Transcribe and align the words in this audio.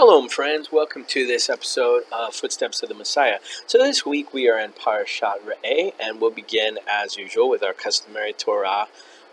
Shalom, 0.00 0.30
friends. 0.30 0.72
Welcome 0.72 1.04
to 1.08 1.26
this 1.26 1.50
episode 1.50 2.04
of 2.10 2.34
Footsteps 2.34 2.82
of 2.82 2.88
the 2.88 2.94
Messiah. 2.94 3.38
So, 3.66 3.76
this 3.76 4.06
week 4.06 4.32
we 4.32 4.48
are 4.48 4.58
in 4.58 4.72
Parashat 4.72 5.40
Re'eh, 5.44 5.92
and 6.00 6.18
we'll 6.18 6.30
begin 6.30 6.78
as 6.88 7.18
usual 7.18 7.50
with 7.50 7.62
our 7.62 7.74
customary 7.74 8.32
Torah 8.32 8.86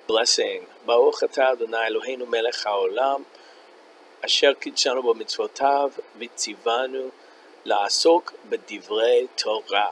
blessing. 0.07 0.63
Baruch 0.85 1.21
atah 1.21 1.53
Adonai 1.53 1.89
Eloheinu 1.89 2.29
melech 2.29 2.65
haolam, 2.65 3.23
asher 4.21 4.55
kidshanu 4.55 5.05
b'mitzvotav, 5.05 6.01
v'tzivanu 6.19 7.13
la'asok 7.65 8.33
b'divrei 8.51 9.29
Torah. 9.37 9.91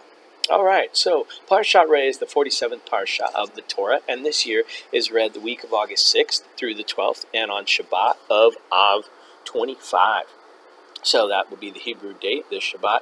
All 0.49 0.65
right, 0.65 0.89
so 0.91 1.25
Parashat 1.49 1.87
Re'eh 1.87 2.09
is 2.09 2.17
the 2.17 2.25
47th 2.25 2.85
Parasha 2.85 3.29
of 3.33 3.55
the 3.55 3.61
Torah, 3.61 4.01
and 4.09 4.25
this 4.25 4.45
year 4.45 4.63
is 4.91 5.09
read 5.09 5.35
the 5.35 5.39
week 5.39 5.63
of 5.63 5.73
August 5.73 6.13
6th 6.13 6.43
through 6.57 6.75
the 6.75 6.83
12th, 6.83 7.23
and 7.33 7.49
on 7.49 7.63
Shabbat 7.63 8.15
of 8.29 8.57
Av 8.73 9.05
25. 9.45 10.25
So 11.05 11.27
that 11.27 11.51
will 11.51 11.57
be 11.57 11.69
the 11.69 11.79
Hebrew 11.79 12.15
date, 12.15 12.49
this 12.49 12.63
Shabbat. 12.63 13.01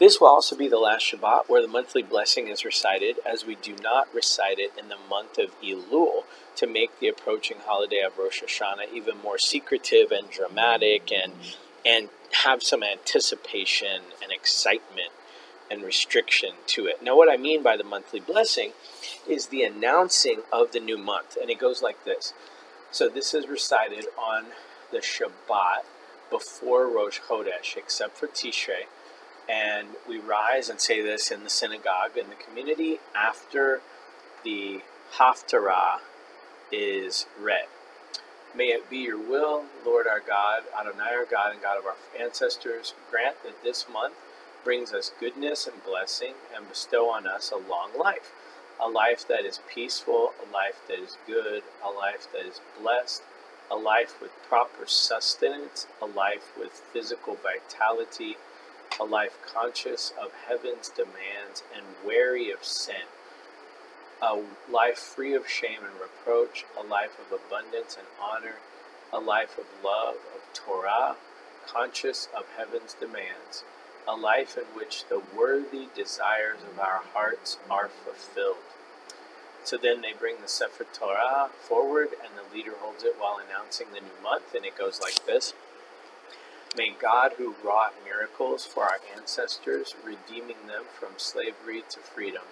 This 0.00 0.20
will 0.20 0.28
also 0.28 0.56
be 0.56 0.68
the 0.68 0.80
last 0.80 1.10
Shabbat 1.10 1.48
where 1.48 1.62
the 1.62 1.68
monthly 1.68 2.02
blessing 2.02 2.48
is 2.48 2.64
recited, 2.64 3.16
as 3.24 3.46
we 3.46 3.54
do 3.54 3.76
not 3.80 4.12
recite 4.12 4.58
it 4.58 4.72
in 4.76 4.88
the 4.88 4.98
month 5.08 5.38
of 5.38 5.58
Elul 5.62 6.24
to 6.56 6.66
make 6.66 6.98
the 6.98 7.06
approaching 7.06 7.58
holiday 7.64 8.00
of 8.00 8.18
Rosh 8.18 8.42
Hashanah 8.42 8.92
even 8.92 9.22
more 9.22 9.38
secretive 9.38 10.10
and 10.10 10.28
dramatic 10.28 11.12
and 11.12 11.32
and 11.84 12.08
have 12.42 12.64
some 12.64 12.82
anticipation 12.82 14.02
and 14.20 14.32
excitement 14.32 15.12
and 15.70 15.84
restriction 15.84 16.50
to 16.66 16.86
it. 16.86 17.00
Now, 17.00 17.16
what 17.16 17.30
I 17.30 17.36
mean 17.36 17.62
by 17.62 17.76
the 17.76 17.84
monthly 17.84 18.18
blessing 18.18 18.72
is 19.28 19.46
the 19.46 19.62
announcing 19.62 20.42
of 20.52 20.72
the 20.72 20.80
new 20.80 20.98
month, 20.98 21.38
and 21.40 21.48
it 21.48 21.60
goes 21.60 21.80
like 21.80 22.04
this. 22.04 22.34
So, 22.90 23.08
this 23.08 23.34
is 23.34 23.46
recited 23.46 24.06
on 24.18 24.46
the 24.90 24.98
Shabbat 24.98 25.84
before 26.30 26.88
Rosh 26.88 27.20
Chodesh, 27.20 27.76
except 27.76 28.16
for 28.16 28.26
Tishrei. 28.26 28.86
And 29.48 29.88
we 30.08 30.18
rise 30.18 30.68
and 30.68 30.80
say 30.80 31.00
this 31.00 31.30
in 31.30 31.44
the 31.44 31.50
synagogue 31.50 32.16
in 32.16 32.28
the 32.28 32.34
community 32.34 32.98
after 33.14 33.80
the 34.44 34.82
Haftarah 35.18 36.00
is 36.72 37.26
read. 37.40 37.66
May 38.56 38.68
it 38.68 38.88
be 38.88 38.98
your 38.98 39.18
will, 39.18 39.64
Lord 39.84 40.06
our 40.06 40.20
God, 40.20 40.62
Adonai 40.78 41.14
our 41.14 41.26
God, 41.26 41.52
and 41.52 41.62
God 41.62 41.78
of 41.78 41.84
our 41.84 41.96
ancestors, 42.18 42.94
grant 43.10 43.36
that 43.44 43.62
this 43.62 43.86
month 43.92 44.14
brings 44.64 44.92
us 44.92 45.12
goodness 45.20 45.66
and 45.66 45.84
blessing 45.84 46.34
and 46.54 46.68
bestow 46.68 47.10
on 47.10 47.26
us 47.26 47.52
a 47.52 47.56
long 47.56 47.90
life. 47.96 48.32
A 48.80 48.88
life 48.88 49.26
that 49.28 49.44
is 49.44 49.60
peaceful, 49.72 50.32
a 50.42 50.52
life 50.52 50.80
that 50.88 50.98
is 50.98 51.16
good, 51.26 51.62
a 51.84 51.90
life 51.90 52.26
that 52.32 52.46
is 52.46 52.60
blessed, 52.80 53.22
a 53.70 53.76
life 53.76 54.20
with 54.20 54.30
proper 54.48 54.86
sustenance, 54.86 55.86
a 56.00 56.06
life 56.06 56.52
with 56.58 56.72
physical 56.92 57.36
vitality, 57.36 58.36
a 59.00 59.04
life 59.04 59.38
conscious 59.46 60.12
of 60.20 60.32
heaven's 60.48 60.88
demands 60.88 61.62
and 61.74 61.84
wary 62.04 62.50
of 62.50 62.64
sin, 62.64 63.06
a 64.22 64.40
life 64.70 64.98
free 64.98 65.34
of 65.34 65.48
shame 65.48 65.80
and 65.84 66.00
reproach, 66.00 66.64
a 66.78 66.86
life 66.86 67.18
of 67.18 67.38
abundance 67.38 67.96
and 67.98 68.06
honor, 68.22 68.56
a 69.12 69.18
life 69.18 69.58
of 69.58 69.66
love, 69.84 70.16
of 70.34 70.42
Torah, 70.54 71.16
conscious 71.66 72.28
of 72.36 72.44
heaven's 72.56 72.94
demands, 72.94 73.64
a 74.08 74.14
life 74.14 74.56
in 74.56 74.64
which 74.78 75.04
the 75.08 75.20
worthy 75.36 75.88
desires 75.94 76.60
of 76.72 76.78
our 76.78 77.02
hearts 77.12 77.58
are 77.68 77.88
fulfilled. 77.88 78.56
So 79.66 79.76
then 79.76 80.00
they 80.00 80.12
bring 80.12 80.36
the 80.40 80.46
Sefer 80.46 80.86
Torah 80.92 81.50
forward, 81.68 82.10
and 82.22 82.30
the 82.38 82.54
leader 82.54 82.74
holds 82.78 83.02
it 83.02 83.16
while 83.18 83.40
announcing 83.44 83.88
the 83.92 83.98
new 83.98 84.22
month, 84.22 84.54
and 84.54 84.64
it 84.64 84.78
goes 84.78 85.00
like 85.00 85.26
this 85.26 85.54
May 86.76 86.90
God, 86.90 87.32
who 87.36 87.56
wrought 87.64 87.94
miracles 88.04 88.64
for 88.64 88.84
our 88.84 89.00
ancestors, 89.16 89.96
redeeming 90.04 90.68
them 90.68 90.84
from 90.96 91.14
slavery 91.16 91.82
to 91.90 91.98
freedom, 91.98 92.44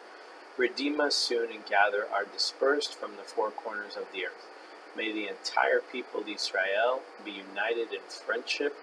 redeem 0.57 1.01
us 1.01 1.15
soon 1.15 1.53
and 1.53 1.65
gather 1.67 2.09
our 2.13 2.25
dispersed 2.25 2.97
from 2.97 3.13
the 3.13 3.23
four 3.23 3.53
corners 3.53 3.97
of 3.97 4.11
the 4.13 4.27
earth. 4.27 4.49
May 4.97 5.13
the 5.13 5.29
entire 5.29 5.79
people 5.93 6.23
of 6.23 6.29
Israel 6.29 7.03
be 7.25 7.31
united 7.31 7.93
in 7.93 8.01
friendship, 8.09 8.77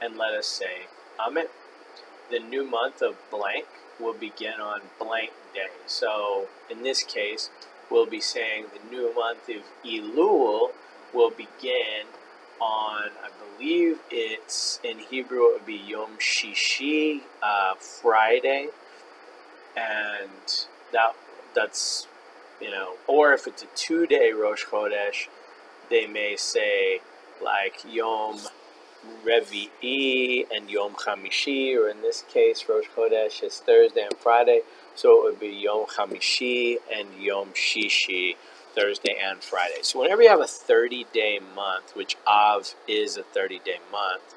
and 0.00 0.16
let 0.16 0.34
us 0.34 0.46
say, 0.46 0.86
Amen. 1.18 1.46
The 2.30 2.38
new 2.38 2.64
month 2.64 3.02
of 3.02 3.16
blank 3.28 3.66
will 3.98 4.14
begin 4.14 4.60
on 4.60 4.82
blank 5.00 5.32
day. 5.52 5.66
So, 5.86 6.46
in 6.70 6.82
this 6.82 7.02
case, 7.02 7.50
we'll 7.92 8.06
be 8.06 8.20
saying 8.20 8.64
the 8.72 8.90
new 8.90 9.14
month 9.14 9.48
of 9.48 9.62
Elul 9.84 10.70
will 11.14 11.30
begin 11.30 12.06
on, 12.60 13.10
I 13.22 13.28
believe 13.58 13.98
it's 14.10 14.80
in 14.82 14.98
Hebrew, 14.98 15.46
it 15.46 15.52
would 15.54 15.66
be 15.66 15.80
Yom 15.86 16.16
Shishi, 16.18 17.20
uh, 17.42 17.74
Friday, 17.74 18.68
and 19.76 20.66
that 20.92 21.14
that's 21.54 22.06
you 22.60 22.70
know, 22.70 22.94
or 23.08 23.32
if 23.32 23.46
it's 23.46 23.62
a 23.62 23.66
two-day 23.74 24.32
Rosh 24.32 24.64
Chodesh, 24.64 25.26
they 25.90 26.06
may 26.06 26.36
say 26.36 27.00
like 27.42 27.82
Yom 27.88 28.38
Revi'i 29.24 30.46
and 30.54 30.70
Yom 30.70 30.92
Chamishi, 30.94 31.76
or 31.76 31.88
in 31.88 32.02
this 32.02 32.24
case, 32.32 32.64
Rosh 32.68 32.86
Chodesh 32.96 33.42
is 33.42 33.58
Thursday 33.58 34.02
and 34.02 34.16
Friday. 34.18 34.60
So 34.94 35.26
it 35.26 35.30
would 35.30 35.40
be 35.40 35.48
Yom 35.48 35.86
Chamishi 35.86 36.76
and 36.94 37.08
Yom 37.18 37.48
Shishi, 37.50 38.36
Thursday 38.74 39.16
and 39.22 39.42
Friday. 39.42 39.82
So 39.82 40.00
whenever 40.00 40.22
you 40.22 40.28
have 40.28 40.40
a 40.40 40.46
30 40.46 41.06
day 41.12 41.40
month, 41.54 41.94
which 41.94 42.16
Av 42.26 42.74
is 42.86 43.16
a 43.16 43.22
30 43.22 43.60
day 43.64 43.78
month, 43.90 44.34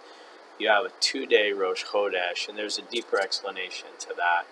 you 0.59 0.69
have 0.69 0.85
a 0.85 0.91
two 0.99 1.25
day 1.25 1.51
Rosh 1.51 1.83
Chodesh, 1.83 2.47
and 2.47 2.57
there's 2.57 2.77
a 2.77 2.83
deeper 2.83 3.19
explanation 3.19 3.89
to 3.99 4.09
that. 4.17 4.45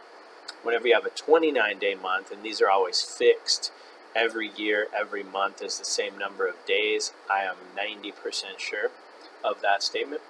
Whenever 0.64 0.88
you 0.88 0.94
have 0.94 1.06
a 1.06 1.10
29 1.10 1.80
day 1.80 1.96
month, 1.96 2.32
and 2.32 2.44
these 2.44 2.62
are 2.62 2.70
always 2.70 3.02
fixed, 3.02 3.72
every 4.16 4.52
year, 4.56 4.88
every 4.96 5.24
month 5.24 5.62
is 5.62 5.80
the 5.80 5.86
same 5.86 6.18
number 6.18 6.48
of 6.48 6.56
days, 6.66 7.14
I 7.32 7.44
am 7.44 7.56
90% 7.78 8.60
sure 8.60 8.92
of 9.44 9.62
that 9.62 9.84
statement. 9.84 10.22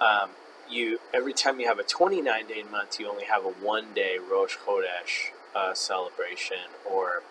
Um, 0.00 0.30
you 0.70 1.00
every 1.12 1.32
time 1.32 1.60
you 1.60 1.68
have 1.68 1.78
a 1.78 1.82
29 1.82 2.46
day 2.46 2.62
month, 2.70 3.00
you 3.00 3.08
only 3.08 3.24
have 3.24 3.44
a 3.44 3.50
one 3.50 3.94
day 3.94 4.18
Rosh 4.18 4.56
Chodesh 4.56 5.32
uh, 5.54 5.74
celebration, 5.74 6.68
or 6.88 7.22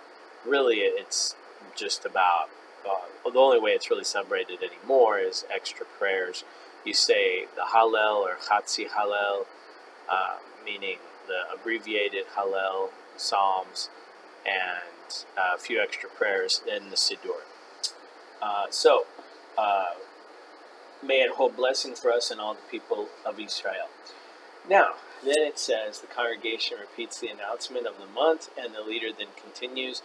really 0.45 0.77
it's 0.77 1.35
just 1.75 2.05
about. 2.05 2.49
Uh, 2.87 3.29
the 3.29 3.39
only 3.39 3.59
way 3.59 3.71
it's 3.71 3.89
really 3.89 4.03
celebrated 4.03 4.59
anymore 4.63 5.19
is 5.19 5.45
extra 5.53 5.85
prayers. 5.99 6.43
You 6.85 6.93
say 6.93 7.45
the 7.55 7.63
Hallel 7.73 8.19
or 8.19 8.35
Chatzi 8.35 8.87
Hallel, 8.87 9.45
uh, 10.09 10.37
meaning 10.63 10.97
the 11.27 11.53
abbreviated 11.53 12.25
Hallel 12.37 12.89
Psalms, 13.17 13.89
and 14.45 15.25
uh, 15.37 15.55
a 15.55 15.57
few 15.57 15.81
extra 15.81 16.09
prayers 16.09 16.61
in 16.65 16.89
the 16.89 16.95
Siddur. 16.95 17.41
Uh, 18.41 18.67
so, 18.69 19.05
uh, 19.57 19.93
may 21.05 21.21
it 21.21 21.31
hold 21.31 21.55
blessing 21.55 21.95
for 21.95 22.11
us 22.11 22.31
and 22.31 22.39
all 22.39 22.53
the 22.53 22.71
people 22.71 23.07
of 23.25 23.39
Israel. 23.39 23.87
Now, 24.69 24.95
then 25.23 25.39
it 25.39 25.57
says 25.57 25.99
the 25.99 26.07
congregation 26.07 26.77
repeats 26.79 27.19
the 27.19 27.29
announcement 27.29 27.87
of 27.87 27.97
the 27.97 28.05
month, 28.05 28.49
and 28.59 28.73
the 28.73 28.81
leader 28.81 29.07
then 29.17 29.27
continues 29.41 30.01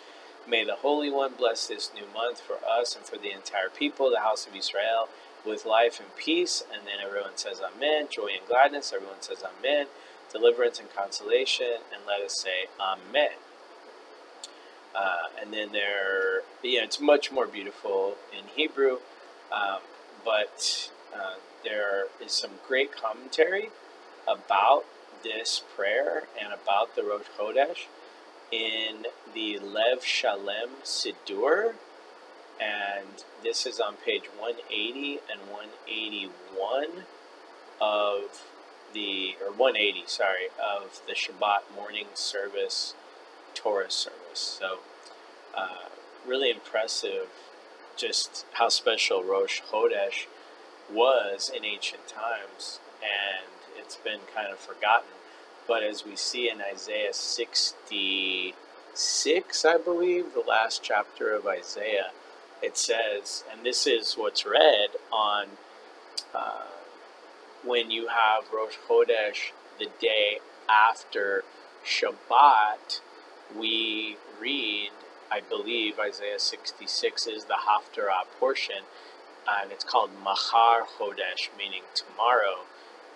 May 0.49 0.65
the 0.65 0.77
Holy 0.77 1.11
One 1.11 1.35
bless 1.39 1.69
this 1.69 1.93
new 1.95 2.07
month 2.13 2.41
for 2.41 2.57
us 2.69 2.97
and 2.97 3.05
for 3.05 3.17
the 3.17 3.31
entire 3.31 3.69
people, 3.69 4.11
the 4.11 4.21
house 4.21 4.47
of 4.47 4.57
Israel, 4.57 5.09
with 5.47 5.65
life 5.65 6.01
and 6.01 6.15
peace. 6.17 6.65
And 6.73 6.87
then 6.87 7.05
everyone 7.05 7.37
says 7.37 7.61
Amen. 7.61 8.09
Joy 8.11 8.31
and 8.39 8.49
gladness. 8.49 8.93
Everyone 8.93 9.21
says 9.21 9.45
Amen. 9.45 9.87
Deliverance 10.33 10.81
and 10.81 10.93
consolation. 10.95 11.79
And 11.95 12.03
let 12.07 12.21
us 12.21 12.41
say 12.41 12.67
Amen. 12.81 13.31
Uh, 14.95 15.29
and 15.41 15.53
then 15.53 15.73
there, 15.73 16.41
yeah, 16.63 16.83
it's 16.83 17.01
much 17.01 17.31
more 17.31 17.47
beautiful 17.47 18.17
in 18.37 18.45
Hebrew. 18.57 18.99
Um, 19.53 19.79
but 20.25 20.91
uh, 21.15 21.35
there 21.65 22.07
is 22.25 22.33
some 22.33 22.53
great 22.67 22.91
commentary 22.93 23.71
about 24.27 24.85
this 25.23 25.63
prayer 25.77 26.25
and 26.43 26.53
about 26.53 26.95
the 26.97 27.03
Rosh 27.03 27.27
Chodesh 27.39 27.87
in 28.51 29.07
the 29.35 29.59
Lev 29.59 30.05
Shalem 30.05 30.71
Siddur, 30.85 31.75
and 32.61 33.25
this 33.43 33.67
is 33.67 33.81
on 33.81 33.95
page 33.97 34.25
180 34.39 35.21
and 35.31 35.41
181 35.51 37.05
of 37.81 38.45
the, 38.93 39.37
or 39.41 39.51
180, 39.53 40.03
sorry, 40.07 40.49
of 40.63 41.01
the 41.07 41.15
Shabbat 41.15 41.75
morning 41.75 42.07
service, 42.15 42.95
Torah 43.55 43.91
service. 43.91 44.59
So, 44.61 44.81
uh, 45.57 45.89
really 46.27 46.51
impressive 46.51 47.29
just 47.97 48.45
how 48.53 48.69
special 48.69 49.23
Rosh 49.23 49.61
Chodesh 49.61 50.27
was 50.91 51.51
in 51.55 51.65
ancient 51.65 52.09
times, 52.09 52.81
and 53.03 53.47
it's 53.77 53.97
been 53.97 54.21
kind 54.35 54.53
of 54.53 54.59
forgotten. 54.59 55.11
But 55.67 55.83
as 55.83 56.05
we 56.05 56.17
see 56.17 56.51
in 56.51 56.61
Isaiah 56.61 57.13
66, 57.13 59.65
I 59.65 59.77
believe, 59.79 60.35
the 60.35 60.41
last 60.41 60.83
chapter 60.83 61.35
of 61.35 61.47
Isaiah, 61.47 62.11
it 62.63 62.77
says, 62.77 63.45
and 63.51 63.65
this 63.65 63.87
is 63.87 64.15
what's 64.15 64.45
read 64.47 64.91
on 65.13 65.47
uh, 66.35 66.67
when 67.65 67.91
you 67.91 68.09
have 68.09 68.53
Rosh 68.53 68.77
Chodesh 68.89 69.53
the 69.79 69.89
day 70.01 70.41
after 70.69 71.45
Shabbat, 71.85 73.01
we 73.59 74.17
read, 74.41 74.91
I 75.31 75.41
believe 75.41 75.99
Isaiah 75.99 76.39
66 76.39 77.27
is 77.27 77.45
the 77.45 77.57
Haftarah 77.69 78.27
portion, 78.39 78.85
and 79.49 79.73
it's 79.73 79.85
called 79.85 80.11
Mahar 80.23 80.83
Chodesh, 80.99 81.49
meaning 81.57 81.83
tomorrow 81.95 82.65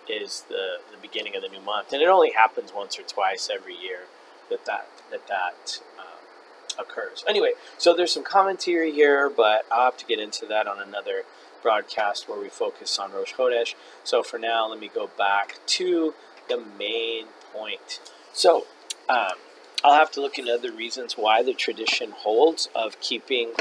is 0.09 0.43
the, 0.49 0.79
the 0.91 0.99
beginning 1.01 1.37
of 1.37 1.43
the 1.43 1.49
new 1.49 1.61
month. 1.61 1.93
And 1.93 2.03
it 2.03 2.09
only 2.09 2.31
happens 2.31 2.73
once 2.75 2.99
or 2.99 3.03
twice 3.03 3.51
every 3.53 3.75
year 3.75 4.01
that 4.51 4.65
that, 4.67 4.89
that, 5.11 5.27
that 5.29 5.81
um, 5.99 6.79
occurs. 6.79 7.25
Anyway, 7.29 7.53
so 7.79 7.95
there's 7.95 8.13
some 8.13 8.25
commentary 8.25 8.93
here, 8.93 9.29
but 9.29 9.65
I'll 9.71 9.87
have 9.87 9.97
to 9.99 10.07
get 10.07 10.21
into 10.21 10.47
that 10.47 10.67
on 10.67 10.81
another 10.81 11.23
broadcast 11.63 12.29
where 12.29 12.41
we 12.41 12.49
focus 12.49 12.99
on 12.99 13.13
Rosh 13.13 13.35
Chodesh. 13.35 13.75
So 14.05 14.23
for 14.23 14.39
now, 14.39 14.69
let 14.69 14.79
me 14.79 14.91
go 14.93 15.11
back 15.19 15.57
to 15.67 16.15
the 16.49 16.63
main 16.79 17.27
point. 17.53 18.01
So, 18.33 18.67
um, 19.09 19.33
I'll 19.85 19.95
have 19.95 20.11
to 20.13 20.21
look 20.21 20.39
into 20.39 20.53
other 20.53 20.73
reasons 20.73 21.15
why 21.15 21.43
the 21.43 21.55
tradition 21.55 22.11
holds 22.11 22.69
of 22.75 23.01
keeping 23.01 23.53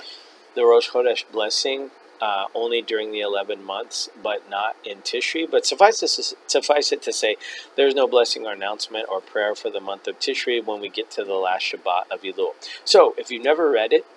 the 0.56 0.64
Rosh 0.64 0.90
Chodesh 0.90 1.24
blessing 1.32 1.92
uh, 2.26 2.48
only 2.56 2.82
during 2.82 3.12
the 3.12 3.22
11 3.22 3.64
months, 3.64 4.10
but 4.24 4.50
not 4.50 4.76
in 4.84 4.98
Tishri. 5.02 5.50
But 5.50 5.64
suffice, 5.64 6.34
suffice 6.48 6.92
it 6.92 7.04
to 7.04 7.14
say, 7.14 7.36
there's 7.76 7.94
no 7.94 8.08
blessing 8.08 8.48
or 8.48 8.54
announcement 8.54 9.06
or 9.12 9.22
prayer 9.22 9.54
for 9.54 9.70
the 9.70 9.80
month 9.80 10.08
of 10.08 10.20
Tishri 10.20 10.66
when 10.66 10.82
we 10.82 10.90
get 10.90 11.12
to 11.12 11.24
the 11.24 11.36
last 11.36 11.72
Shabbat 11.72 12.10
of 12.10 12.24
Elul. 12.24 12.54
So, 12.84 13.14
if 13.20 13.30
you've 13.30 13.44
never 13.44 13.70
read 13.70 13.94
it, 13.94 14.08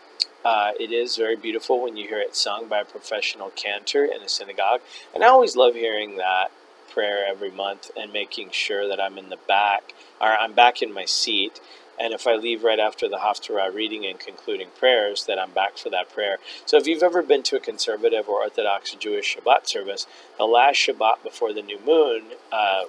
uh, 0.43 0.71
it 0.81 0.91
is 0.91 1.17
very 1.17 1.37
beautiful 1.37 1.83
when 1.83 1.99
you 1.99 2.09
hear 2.09 2.19
it 2.19 2.35
sung 2.35 2.67
by 2.67 2.81
a 2.81 2.85
professional 2.87 3.51
cantor 3.51 4.07
in 4.07 4.23
a 4.23 4.29
synagogue. 4.29 4.81
And 5.15 5.23
I 5.23 5.27
always 5.27 5.55
love 5.55 5.75
hearing 5.75 6.17
that 6.17 6.51
prayer 6.91 7.27
every 7.29 7.51
month 7.51 7.91
and 7.95 8.11
making 8.11 8.53
sure 8.53 8.89
that 8.89 8.99
I'm 8.99 9.19
in 9.19 9.29
the 9.29 9.39
back, 9.47 9.93
or 10.19 10.29
I'm 10.29 10.55
back 10.55 10.81
in 10.81 10.95
my 10.95 11.05
seat 11.05 11.61
and 12.01 12.13
if 12.13 12.27
I 12.27 12.37
leave 12.37 12.63
right 12.65 12.79
after 12.79 13.09
the 13.09 13.19
Haftarah 13.19 13.75
reading 13.75 14.07
and 14.07 14.19
concluding 14.19 14.69
prayers, 14.79 15.25
that 15.27 15.39
I'm 15.39 15.51
back 15.51 15.77
for 15.79 15.91
that 15.91 16.13
prayer. 16.13 16.39
So 16.67 16.77
if 16.77 16.87
you've 16.87 17.03
ever 17.03 17.23
been 17.23 17.43
to 17.45 17.57
a 17.57 17.61
conservative 17.61 18.29
or 18.29 18.43
Orthodox 18.43 18.95
Jewish 18.95 19.37
Shabbat 19.37 19.67
service, 19.67 20.07
the 20.37 20.45
last 20.45 20.77
Shabbat 20.77 21.23
before 21.23 21.53
the 21.53 21.63
new 21.63 21.79
moon, 21.85 22.23
uh, 22.53 22.85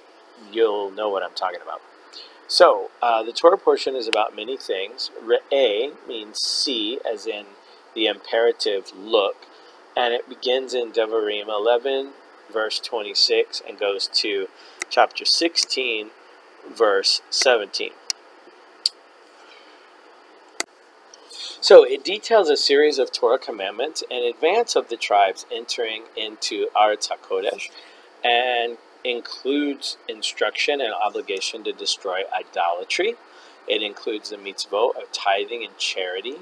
you'll 0.52 0.90
know 0.90 1.08
what 1.08 1.22
I'm 1.22 1.34
talking 1.34 1.60
about. 1.62 1.80
So 2.46 2.90
uh, 3.00 3.22
the 3.22 3.32
Torah 3.32 3.58
portion 3.58 3.94
is 3.94 4.08
about 4.08 4.34
many 4.34 4.56
things. 4.56 5.10
Re'eh 5.22 5.92
means 6.08 6.38
see, 6.38 6.98
as 7.10 7.26
in 7.26 7.46
the 7.94 8.06
imperative 8.06 8.92
look, 8.96 9.36
and 9.96 10.14
it 10.14 10.28
begins 10.28 10.74
in 10.74 10.92
Devarim 10.92 11.48
11, 11.48 12.10
verse 12.52 12.80
26, 12.80 13.62
and 13.68 13.78
goes 13.78 14.08
to 14.14 14.48
chapter 14.88 15.24
16, 15.24 16.10
verse 16.68 17.22
17. 17.30 17.92
So 21.62 21.84
it 21.84 22.04
details 22.04 22.48
a 22.48 22.56
series 22.56 22.98
of 22.98 23.12
Torah 23.12 23.38
commandments 23.38 24.02
in 24.10 24.24
advance 24.24 24.76
of 24.76 24.88
the 24.88 24.96
tribes 24.96 25.44
entering 25.52 26.04
into 26.16 26.68
Aretz 26.74 27.10
HaKodesh 27.10 27.68
and 28.24 28.78
includes 29.04 29.98
instruction 30.08 30.80
and 30.80 30.94
obligation 30.94 31.62
to 31.64 31.72
destroy 31.72 32.22
idolatry. 32.32 33.16
It 33.68 33.82
includes 33.82 34.30
the 34.30 34.36
mitzvot 34.36 34.96
of 34.96 35.12
tithing 35.12 35.62
and 35.62 35.76
charity, 35.76 36.36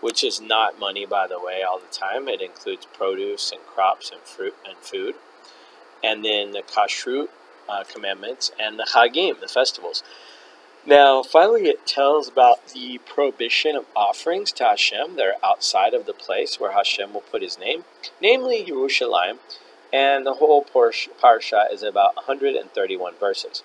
which 0.00 0.22
is 0.22 0.40
not 0.40 0.78
money, 0.78 1.04
by 1.04 1.26
the 1.26 1.40
way, 1.40 1.62
all 1.62 1.80
the 1.80 1.92
time. 1.92 2.28
It 2.28 2.40
includes 2.40 2.86
produce 2.86 3.50
and 3.50 3.60
crops 3.62 4.12
and 4.12 4.20
fruit 4.20 4.54
and 4.64 4.78
food. 4.78 5.16
And 6.04 6.24
then 6.24 6.52
the 6.52 6.62
kashrut 6.62 7.28
uh, 7.68 7.82
commandments 7.92 8.52
and 8.58 8.78
the 8.78 8.84
chagim, 8.84 9.40
the 9.40 9.48
festivals. 9.48 10.04
Now, 10.86 11.22
finally, 11.22 11.68
it 11.68 11.86
tells 11.86 12.28
about 12.28 12.68
the 12.68 12.98
prohibition 13.04 13.76
of 13.76 13.84
offerings 13.94 14.50
to 14.52 14.64
Hashem 14.64 15.16
that 15.16 15.26
are 15.26 15.34
outside 15.44 15.92
of 15.92 16.06
the 16.06 16.14
place 16.14 16.58
where 16.58 16.72
Hashem 16.72 17.12
will 17.12 17.20
put 17.20 17.42
his 17.42 17.58
name, 17.58 17.84
namely 18.20 18.64
Yerushalayim, 18.64 19.38
and 19.92 20.24
the 20.24 20.34
whole 20.34 20.64
parsha 20.64 21.72
is 21.72 21.82
about 21.82 22.16
131 22.16 23.14
verses. 23.20 23.62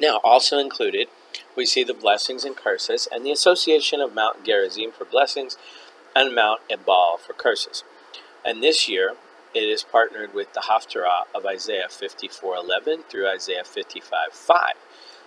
Now, 0.00 0.18
also 0.24 0.58
included, 0.58 1.08
we 1.54 1.66
see 1.66 1.84
the 1.84 1.92
blessings 1.92 2.44
and 2.44 2.56
curses 2.56 3.06
and 3.12 3.24
the 3.24 3.32
association 3.32 4.00
of 4.00 4.14
Mount 4.14 4.44
Gerizim 4.44 4.92
for 4.92 5.04
blessings 5.04 5.58
and 6.16 6.34
Mount 6.34 6.60
Ebal 6.70 7.18
for 7.18 7.34
curses. 7.34 7.84
And 8.44 8.62
this 8.62 8.88
year, 8.88 9.16
it 9.54 9.68
is 9.68 9.82
partnered 9.82 10.32
with 10.34 10.52
the 10.52 10.60
Haftarah 10.60 11.24
of 11.34 11.44
Isaiah 11.44 11.88
54:11 11.88 13.04
through 13.08 13.28
Isaiah 13.28 13.64
55:5. 13.64 14.74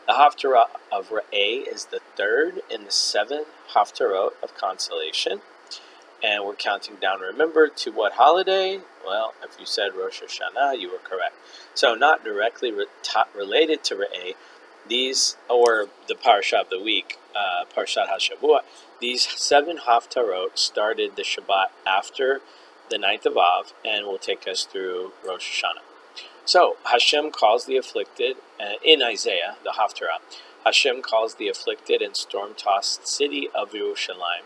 The 0.08 0.14
Haftarah 0.14 0.70
of 0.92 1.10
Re'eh 1.10 1.68
is 1.68 1.86
the 1.86 2.00
third 2.16 2.62
in 2.70 2.86
the 2.86 2.92
seven 2.92 3.46
Haftarot 3.74 4.34
of 4.42 4.56
consolation. 4.56 5.42
And 6.22 6.46
we're 6.46 6.56
counting 6.56 6.96
down, 6.96 7.20
remember, 7.20 7.68
to 7.68 7.92
what 7.92 8.14
holiday? 8.14 8.80
Well, 9.06 9.34
if 9.44 9.60
you 9.60 9.66
said 9.66 9.94
Rosh 9.94 10.22
Hashanah, 10.22 10.80
you 10.80 10.90
were 10.90 11.00
correct. 11.00 11.36
So, 11.74 11.96
not 11.96 12.24
directly 12.24 12.72
re- 12.72 12.86
related 13.36 13.84
to 13.86 13.96
Re'eh, 13.96 14.36
these, 14.88 15.36
or 15.50 15.88
the 16.08 16.16
Parsha 16.16 16.62
of 16.62 16.70
the 16.70 16.80
week, 16.80 17.18
uh, 17.36 17.66
Parshat 17.76 18.08
HaShavua, 18.08 18.62
these 19.00 19.28
seven 19.28 19.80
Haftarot 19.80 20.58
started 20.58 21.16
the 21.16 21.24
Shabbat 21.24 21.68
after 21.86 22.42
the 22.94 23.00
ninth 23.00 23.26
of 23.26 23.36
Av, 23.36 23.74
and 23.84 24.06
will 24.06 24.20
take 24.20 24.48
us 24.48 24.66
through 24.66 25.14
Rosh 25.28 25.64
Hashanah. 25.64 25.82
So 26.46 26.78
Hashem 26.86 27.32
calls 27.32 27.66
the 27.66 27.76
afflicted 27.76 28.38
uh, 28.62 28.74
in 28.86 29.02
Isaiah, 29.02 29.56
the 29.64 29.72
Haftarah. 29.72 30.22
Hashem 30.64 31.02
calls 31.02 31.36
the 31.36 31.50
afflicted 31.50 32.04
and 32.04 32.16
storm-tossed 32.16 33.08
city 33.08 33.50
of 33.56 33.72
Jerusalem, 33.72 34.46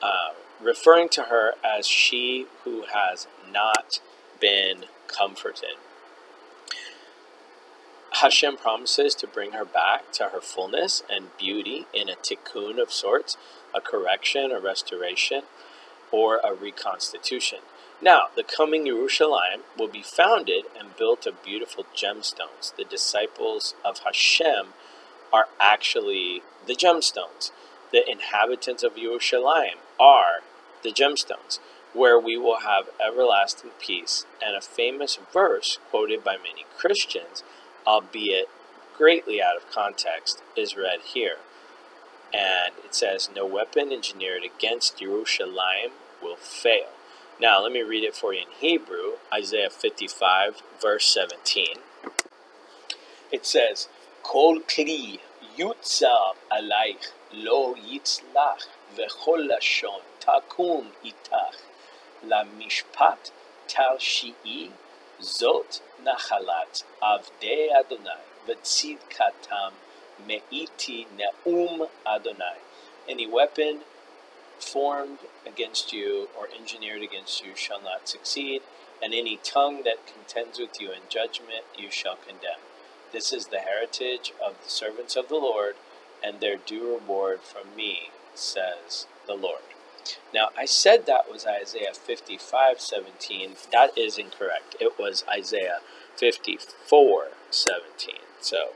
uh, 0.00 0.34
referring 0.62 1.08
to 1.10 1.24
her 1.24 1.54
as 1.64 1.88
she 1.88 2.46
who 2.62 2.84
has 2.92 3.26
not 3.52 4.00
been 4.40 4.84
comforted. 5.08 5.76
Hashem 8.12 8.56
promises 8.56 9.16
to 9.16 9.26
bring 9.26 9.50
her 9.50 9.64
back 9.64 10.12
to 10.12 10.26
her 10.28 10.40
fullness 10.40 11.02
and 11.10 11.36
beauty 11.36 11.86
in 11.92 12.08
a 12.08 12.14
tikkun 12.14 12.80
of 12.80 12.92
sorts, 12.92 13.36
a 13.74 13.80
correction, 13.80 14.52
a 14.52 14.60
restoration, 14.60 15.42
or 16.14 16.40
a 16.44 16.54
reconstitution. 16.54 17.58
Now, 18.00 18.26
the 18.36 18.44
coming 18.44 18.86
Jerusalem 18.86 19.62
will 19.76 19.88
be 19.88 20.00
founded 20.00 20.64
and 20.78 20.96
built 20.96 21.26
of 21.26 21.42
beautiful 21.42 21.86
gemstones. 21.92 22.72
The 22.76 22.84
disciples 22.84 23.74
of 23.84 23.98
Hashem 23.98 24.74
are 25.32 25.48
actually 25.58 26.42
the 26.68 26.76
gemstones. 26.76 27.50
The 27.90 28.08
inhabitants 28.08 28.84
of 28.84 28.94
Jerusalem 28.94 29.80
are 29.98 30.42
the 30.84 30.92
gemstones, 30.92 31.58
where 31.92 32.18
we 32.18 32.36
will 32.36 32.60
have 32.60 32.90
everlasting 33.04 33.70
peace. 33.80 34.24
And 34.40 34.54
a 34.54 34.60
famous 34.60 35.18
verse 35.32 35.80
quoted 35.90 36.22
by 36.22 36.36
many 36.36 36.64
Christians, 36.78 37.42
albeit 37.84 38.48
greatly 38.96 39.42
out 39.42 39.56
of 39.56 39.68
context, 39.68 40.44
is 40.56 40.76
read 40.76 41.00
here 41.12 41.38
and 42.34 42.74
it 42.84 42.94
says, 42.94 43.30
No 43.34 43.46
weapon 43.46 43.92
engineered 43.92 44.42
against 44.44 44.98
Yerushalayim 44.98 45.92
will 46.22 46.36
fail. 46.36 46.88
Now, 47.40 47.62
let 47.62 47.72
me 47.72 47.82
read 47.82 48.04
it 48.04 48.16
for 48.16 48.32
you 48.32 48.42
in 48.42 48.52
Hebrew, 48.58 49.14
Isaiah 49.32 49.70
55, 49.70 50.62
verse 50.80 51.04
17. 51.06 51.66
It 53.32 53.46
says, 53.46 53.88
Kol 54.22 54.60
kli 54.60 55.20
yutzav 55.58 56.34
alaych 56.50 57.12
lo 57.32 57.74
yitzlach 57.74 58.66
v'chol 58.96 59.48
lashon 59.50 60.02
takum 60.20 60.86
itach 61.04 61.58
lamishpat 62.24 63.30
tal 63.68 63.98
shi'i 63.98 64.70
zot 65.20 65.80
nachalat 66.04 66.84
avdei 67.02 67.70
Adonai 67.72 68.22
v'tzidkatam 68.46 69.72
Me'iti 70.26 71.06
Ne'um 71.16 71.88
Adonai. 72.06 72.58
Any 73.08 73.26
weapon 73.26 73.80
formed 74.58 75.18
against 75.46 75.92
you 75.92 76.28
or 76.38 76.48
engineered 76.58 77.02
against 77.02 77.44
you 77.44 77.54
shall 77.54 77.82
not 77.82 78.08
succeed, 78.08 78.62
and 79.02 79.12
any 79.12 79.38
tongue 79.42 79.82
that 79.84 80.06
contends 80.06 80.58
with 80.58 80.80
you 80.80 80.90
in 80.90 81.00
judgment 81.08 81.64
you 81.76 81.90
shall 81.90 82.16
condemn. 82.16 82.60
This 83.12 83.32
is 83.32 83.46
the 83.46 83.58
heritage 83.58 84.32
of 84.44 84.62
the 84.62 84.70
servants 84.70 85.16
of 85.16 85.28
the 85.28 85.36
Lord, 85.36 85.76
and 86.22 86.40
their 86.40 86.56
due 86.56 86.94
reward 86.94 87.40
from 87.40 87.76
me, 87.76 88.10
says 88.34 89.06
the 89.26 89.34
Lord. 89.34 89.62
Now, 90.32 90.50
I 90.58 90.64
said 90.64 91.06
that 91.06 91.30
was 91.30 91.46
Isaiah 91.46 91.94
55 91.94 92.80
17. 92.80 93.54
That 93.72 93.96
is 93.96 94.18
incorrect. 94.18 94.76
It 94.80 94.98
was 94.98 95.24
Isaiah 95.30 95.80
54 96.16 97.28
17. 97.50 98.14
So 98.40 98.70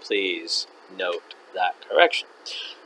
please 0.00 0.66
note 0.96 1.34
that 1.54 1.74
correction. 1.88 2.28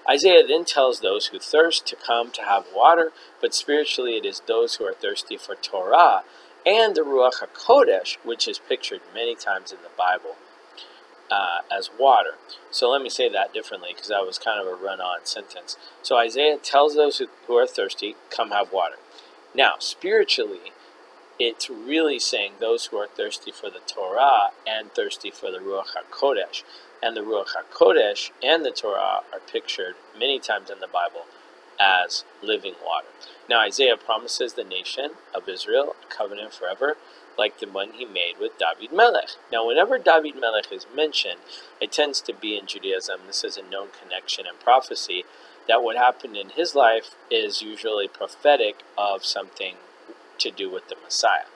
Isaiah 0.08 0.46
then 0.46 0.64
tells 0.64 1.00
those 1.00 1.26
who 1.26 1.38
thirst 1.38 1.86
to 1.88 1.96
come 1.96 2.30
to 2.32 2.42
have 2.42 2.66
water, 2.74 3.12
but 3.40 3.54
spiritually 3.54 4.16
it 4.16 4.24
is 4.24 4.42
those 4.46 4.76
who 4.76 4.84
are 4.84 4.94
thirsty 4.94 5.36
for 5.36 5.54
Torah 5.56 6.22
and 6.64 6.94
the 6.94 7.02
Ruach 7.02 7.42
HaKodesh, 7.42 8.16
which 8.24 8.46
is 8.48 8.58
pictured 8.58 9.00
many 9.14 9.34
times 9.34 9.72
in 9.72 9.78
the 9.82 9.90
Bible 9.96 10.36
uh, 11.30 11.60
as 11.76 11.90
water. 11.98 12.34
So 12.70 12.90
let 12.90 13.02
me 13.02 13.10
say 13.10 13.28
that 13.28 13.52
differently 13.52 13.90
because 13.92 14.08
that 14.08 14.26
was 14.26 14.38
kind 14.38 14.60
of 14.60 14.66
a 14.66 14.82
run 14.82 15.00
on 15.00 15.24
sentence. 15.24 15.76
So 16.02 16.16
Isaiah 16.16 16.58
tells 16.58 16.94
those 16.94 17.18
who, 17.18 17.26
who 17.46 17.56
are 17.56 17.66
thirsty, 17.66 18.16
come 18.30 18.50
have 18.50 18.72
water. 18.72 18.96
Now, 19.54 19.74
spiritually, 19.78 20.72
it's 21.38 21.68
really 21.68 22.18
saying 22.18 22.52
those 22.60 22.86
who 22.86 22.96
are 22.96 23.08
thirsty 23.08 23.50
for 23.50 23.70
the 23.70 23.80
Torah 23.86 24.50
and 24.66 24.92
thirsty 24.92 25.30
for 25.30 25.50
the 25.50 25.58
Ruach 25.58 25.94
HaKodesh. 25.96 26.62
And 27.02 27.16
the 27.16 27.20
Ruach 27.20 27.48
HaKodesh 27.56 28.30
and 28.42 28.64
the 28.64 28.70
Torah 28.70 29.22
are 29.32 29.40
pictured 29.50 29.94
many 30.18 30.38
times 30.40 30.70
in 30.70 30.80
the 30.80 30.88
Bible 30.88 31.26
as 31.78 32.24
living 32.42 32.74
water. 32.84 33.08
Now, 33.48 33.60
Isaiah 33.60 33.96
promises 33.96 34.54
the 34.54 34.64
nation 34.64 35.10
of 35.34 35.48
Israel 35.48 35.94
a 36.02 36.14
covenant 36.14 36.54
forever, 36.54 36.96
like 37.38 37.60
the 37.60 37.68
one 37.68 37.92
he 37.92 38.04
made 38.06 38.34
with 38.40 38.52
David 38.58 38.96
Melech. 38.96 39.30
Now, 39.52 39.66
whenever 39.66 39.98
David 39.98 40.36
Melech 40.40 40.72
is 40.72 40.86
mentioned, 40.94 41.40
it 41.80 41.92
tends 41.92 42.20
to 42.22 42.32
be 42.32 42.56
in 42.56 42.66
Judaism, 42.66 43.20
this 43.26 43.44
is 43.44 43.58
a 43.58 43.62
known 43.62 43.88
connection 44.02 44.46
and 44.46 44.58
prophecy, 44.58 45.24
that 45.68 45.82
what 45.82 45.96
happened 45.96 46.36
in 46.36 46.50
his 46.50 46.74
life 46.74 47.14
is 47.30 47.60
usually 47.60 48.08
prophetic 48.08 48.76
of 48.96 49.24
something 49.24 49.76
to 50.38 50.50
do 50.50 50.70
with 50.70 50.88
the 50.88 50.96
Messiah. 51.02 51.46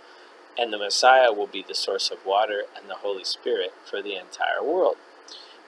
And 0.59 0.73
the 0.73 0.79
Messiah 0.79 1.33
will 1.33 1.47
be 1.47 1.65
the 1.67 1.75
source 1.75 2.11
of 2.11 2.27
water 2.27 2.65
and 2.77 2.91
the 2.91 2.97
Holy 2.97 3.25
Spirit 3.25 3.73
for 3.89 4.03
the 4.03 4.17
entire 4.17 4.63
world. 4.63 4.97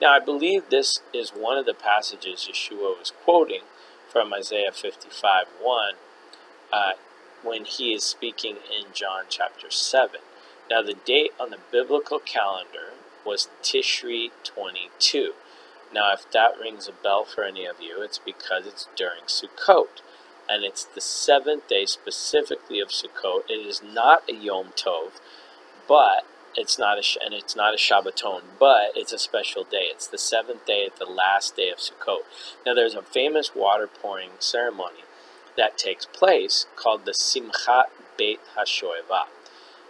Now, 0.01 0.11
I 0.11 0.19
believe 0.19 0.69
this 0.69 0.99
is 1.13 1.29
one 1.29 1.57
of 1.57 1.65
the 1.65 1.73
passages 1.73 2.47
Yeshua 2.49 2.97
was 2.97 3.11
quoting 3.23 3.61
from 4.09 4.33
Isaiah 4.33 4.71
55 4.71 5.45
1 5.61 5.93
uh, 6.71 6.91
when 7.43 7.65
he 7.65 7.93
is 7.93 8.03
speaking 8.03 8.55
in 8.55 8.93
John 8.93 9.25
chapter 9.29 9.69
7. 9.69 10.19
Now, 10.69 10.81
the 10.81 10.95
date 11.05 11.31
on 11.39 11.51
the 11.51 11.59
biblical 11.71 12.19
calendar 12.19 12.93
was 13.25 13.49
Tishri 13.61 14.31
22. 14.43 15.33
Now, 15.93 16.11
if 16.13 16.29
that 16.31 16.57
rings 16.59 16.87
a 16.87 16.91
bell 16.91 17.23
for 17.23 17.43
any 17.43 17.65
of 17.65 17.79
you, 17.79 18.01
it's 18.01 18.17
because 18.17 18.65
it's 18.65 18.87
during 18.95 19.23
Sukkot 19.27 20.01
and 20.49 20.63
it's 20.63 20.83
the 20.83 21.01
seventh 21.01 21.67
day 21.67 21.85
specifically 21.85 22.79
of 22.79 22.89
Sukkot. 22.89 23.49
It 23.49 23.65
is 23.65 23.81
not 23.83 24.23
a 24.29 24.33
Yom 24.33 24.69
Tov, 24.75 25.11
but 25.87 26.25
it's 26.55 26.77
not 26.77 26.97
a 26.97 27.23
and 27.23 27.33
it's 27.33 27.55
not 27.55 27.73
a 27.73 27.77
Shabbaton, 27.77 28.41
but 28.59 28.91
it's 28.95 29.13
a 29.13 29.19
special 29.19 29.63
day. 29.63 29.85
It's 29.89 30.07
the 30.07 30.17
seventh 30.17 30.65
day, 30.65 30.89
the 30.97 31.05
last 31.05 31.55
day 31.55 31.69
of 31.69 31.79
Sukkot. 31.79 32.23
Now, 32.65 32.73
there's 32.73 32.95
a 32.95 33.01
famous 33.01 33.55
water 33.55 33.87
pouring 33.87 34.31
ceremony 34.39 35.03
that 35.57 35.77
takes 35.77 36.05
place 36.05 36.65
called 36.75 37.05
the 37.05 37.11
Simchat 37.11 37.85
Beit 38.17 38.39
HaShoeva. 38.57 39.25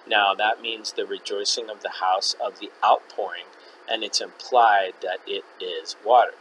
Now, 0.08 0.34
that 0.34 0.62
means 0.62 0.93
the 0.93 1.05
rejoicing 1.05 1.70
of 1.70 1.82
the 1.82 2.01
house 2.01 2.36
of 2.43 2.60
the 2.60 2.72
outpouring, 2.84 3.46
and 3.89 4.03
it's 4.03 4.20
implied 4.20 4.93
that 5.01 5.20
it 5.25 5.46
is 5.62 5.96
water. 6.05 6.34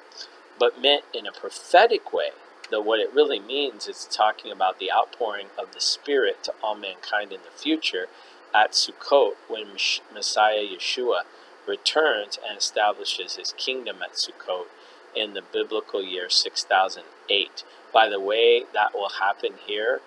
But 0.58 0.80
meant 0.80 1.04
in 1.14 1.26
a 1.26 1.32
prophetic 1.32 2.12
way, 2.12 2.30
though 2.70 2.80
what 2.80 3.00
it 3.00 3.14
really 3.14 3.38
means 3.38 3.86
is 3.86 4.08
talking 4.10 4.50
about 4.50 4.78
the 4.78 4.90
outpouring 4.92 5.48
of 5.58 5.72
the 5.72 5.80
Spirit 5.80 6.42
to 6.44 6.54
all 6.62 6.74
mankind 6.74 7.32
in 7.32 7.40
the 7.42 7.56
future 7.56 8.06
at 8.54 8.72
Sukkot 8.72 9.34
when 9.48 9.72
Messiah 10.12 10.64
Yeshua 10.64 11.22
returns 11.66 12.38
and 12.46 12.58
establishes 12.58 13.36
his 13.36 13.54
kingdom 13.56 13.96
at 14.02 14.14
Sukkot 14.14 14.66
in 15.14 15.34
the 15.34 15.42
biblical 15.42 16.02
year 16.02 16.28
6008. 16.28 17.64
By 17.92 18.08
the 18.08 18.20
way, 18.20 18.64
that 18.72 18.94
will 18.94 19.10
happen 19.20 19.54
here 19.66 20.00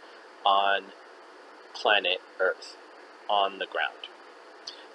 on 0.45 0.85
planet 1.73 2.21
Earth, 2.39 2.77
on 3.29 3.59
the 3.59 3.65
ground. 3.65 4.07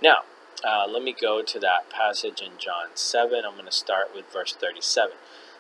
Now, 0.03 0.23
uh, 0.65 0.87
let 0.89 1.03
me 1.03 1.15
go 1.19 1.43
to 1.43 1.59
that 1.61 1.89
passage 1.91 2.41
in 2.41 2.53
John 2.59 2.89
7. 2.95 3.43
I'm 3.47 3.55
going 3.55 3.65
to 3.67 3.73
start 3.73 4.15
with 4.15 4.31
verse 4.33 4.53
37. 4.53 5.13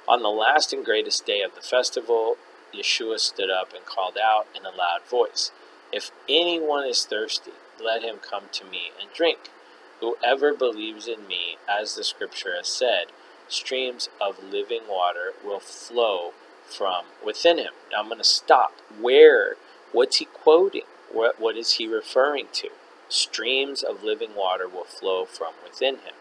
On 0.08 0.22
the 0.22 0.28
last 0.28 0.72
and 0.72 0.84
greatest 0.84 1.24
day 1.24 1.40
of 1.42 1.54
the 1.54 1.60
festival, 1.60 2.36
Yeshua 2.74 3.18
stood 3.18 3.50
up 3.50 3.72
and 3.74 3.84
called 3.84 4.18
out 4.18 4.46
in 4.54 4.64
a 4.64 4.70
loud 4.70 5.00
voice, 5.08 5.50
If 5.92 6.10
anyone 6.28 6.86
is 6.86 7.04
thirsty, 7.04 7.52
let 7.82 8.02
him 8.02 8.16
come 8.18 8.44
to 8.52 8.64
me 8.64 8.92
and 9.00 9.10
drink. 9.12 9.50
Whoever 10.00 10.54
believes 10.54 11.06
in 11.06 11.26
me, 11.26 11.58
as 11.68 11.94
the 11.94 12.04
scripture 12.04 12.54
has 12.56 12.68
said, 12.68 13.06
streams 13.48 14.08
of 14.20 14.42
living 14.42 14.82
water 14.88 15.32
will 15.44 15.60
flow 15.60 16.32
from 16.64 17.04
within 17.24 17.58
him. 17.58 17.72
Now 17.92 18.00
I'm 18.00 18.06
going 18.06 18.18
to 18.18 18.24
stop. 18.24 18.72
Where? 19.00 19.56
What's 19.92 20.16
he 20.16 20.24
quoting? 20.24 20.82
What, 21.12 21.40
what 21.40 21.56
is 21.56 21.72
he 21.72 21.86
referring 21.86 22.46
to? 22.54 22.68
Streams 23.08 23.82
of 23.82 24.04
living 24.04 24.36
water 24.36 24.68
will 24.68 24.84
flow 24.84 25.24
from 25.24 25.52
within 25.64 25.96
him. 25.96 26.14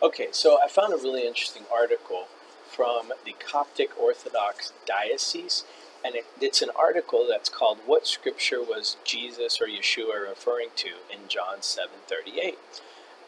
Okay, 0.00 0.28
so 0.30 0.58
I 0.64 0.68
found 0.68 0.92
a 0.92 0.96
really 0.96 1.26
interesting 1.26 1.64
article 1.74 2.28
from 2.70 3.12
the 3.24 3.34
Coptic 3.44 3.90
Orthodox 3.98 4.72
Diocese, 4.86 5.64
and 6.04 6.14
it, 6.14 6.26
it's 6.40 6.62
an 6.62 6.70
article 6.76 7.26
that's 7.28 7.48
called 7.48 7.78
"What 7.86 8.06
Scripture 8.06 8.62
Was 8.62 8.96
Jesus 9.04 9.60
or 9.60 9.66
Yeshua 9.66 10.28
Referring 10.28 10.68
to 10.76 10.88
in 11.12 11.28
John 11.28 11.58
7:38?" 11.60 12.56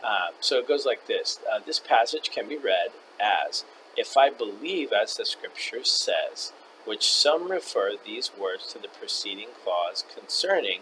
Uh, 0.02 0.28
so 0.40 0.58
it 0.58 0.68
goes 0.68 0.86
like 0.86 1.06
this: 1.06 1.38
uh, 1.52 1.60
This 1.64 1.78
passage 1.78 2.30
can 2.30 2.48
be 2.48 2.56
read 2.56 2.90
as, 3.20 3.64
"If 3.96 4.16
I 4.16 4.30
believe 4.30 4.92
as 4.92 5.16
the 5.16 5.26
Scripture 5.26 5.84
says," 5.84 6.52
which 6.84 7.12
some 7.12 7.50
refer 7.50 7.92
these 7.96 8.30
words 8.36 8.72
to 8.72 8.78
the 8.78 8.88
preceding 8.88 9.50
clause 9.62 10.04
concerning 10.14 10.80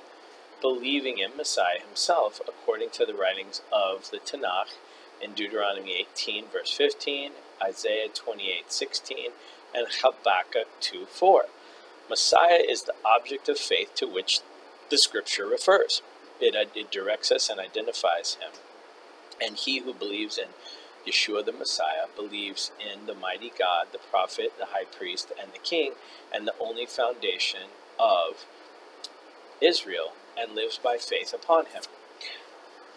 believing 0.61 1.19
in 1.19 1.37
Messiah 1.37 1.81
himself, 1.81 2.41
according 2.49 2.91
to 2.91 3.07
the 3.07 3.15
writings 3.15 3.63
of 3.73 4.11
the 4.11 4.19
Tanakh 4.19 4.75
in 5.21 5.33
Deuteronomy 5.33 5.95
18, 6.13 6.47
verse 6.53 6.73
15, 6.73 7.33
Isaiah 7.63 8.09
28, 8.09 8.71
16, 8.71 9.31
and 9.75 9.87
Habakkuk 10.03 10.69
2, 10.81 11.07
4. 11.07 11.45
Messiah 12.09 12.63
is 12.67 12.83
the 12.83 12.95
object 13.05 13.49
of 13.49 13.59
faith 13.59 13.95
to 13.97 14.07
which 14.07 14.41
the 14.91 14.99
scripture 14.99 15.47
refers. 15.47 16.03
It, 16.41 16.55
uh, 16.55 16.71
it 16.75 16.91
directs 16.91 17.31
us 17.31 17.49
and 17.49 17.61
identifies 17.61 18.35
him. 18.41 18.53
And 19.41 19.57
he 19.57 19.81
who 19.81 19.93
believes 19.93 20.39
in 20.39 20.49
Yeshua 21.07 21.45
the 21.45 21.53
Messiah 21.53 22.07
believes 22.17 22.71
in 22.79 23.07
the 23.07 23.15
mighty 23.15 23.53
God, 23.57 23.89
the 23.93 23.99
prophet, 23.99 24.53
the 24.59 24.67
high 24.67 24.85
priest, 24.85 25.33
and 25.41 25.53
the 25.53 25.59
king, 25.59 25.93
and 26.33 26.47
the 26.47 26.55
only 26.61 26.87
foundation 26.87 27.71
of 27.99 28.47
Israel, 29.61 30.13
and 30.37 30.55
lives 30.55 30.79
by 30.83 30.97
faith 30.99 31.35
upon 31.35 31.67
him. 31.67 31.83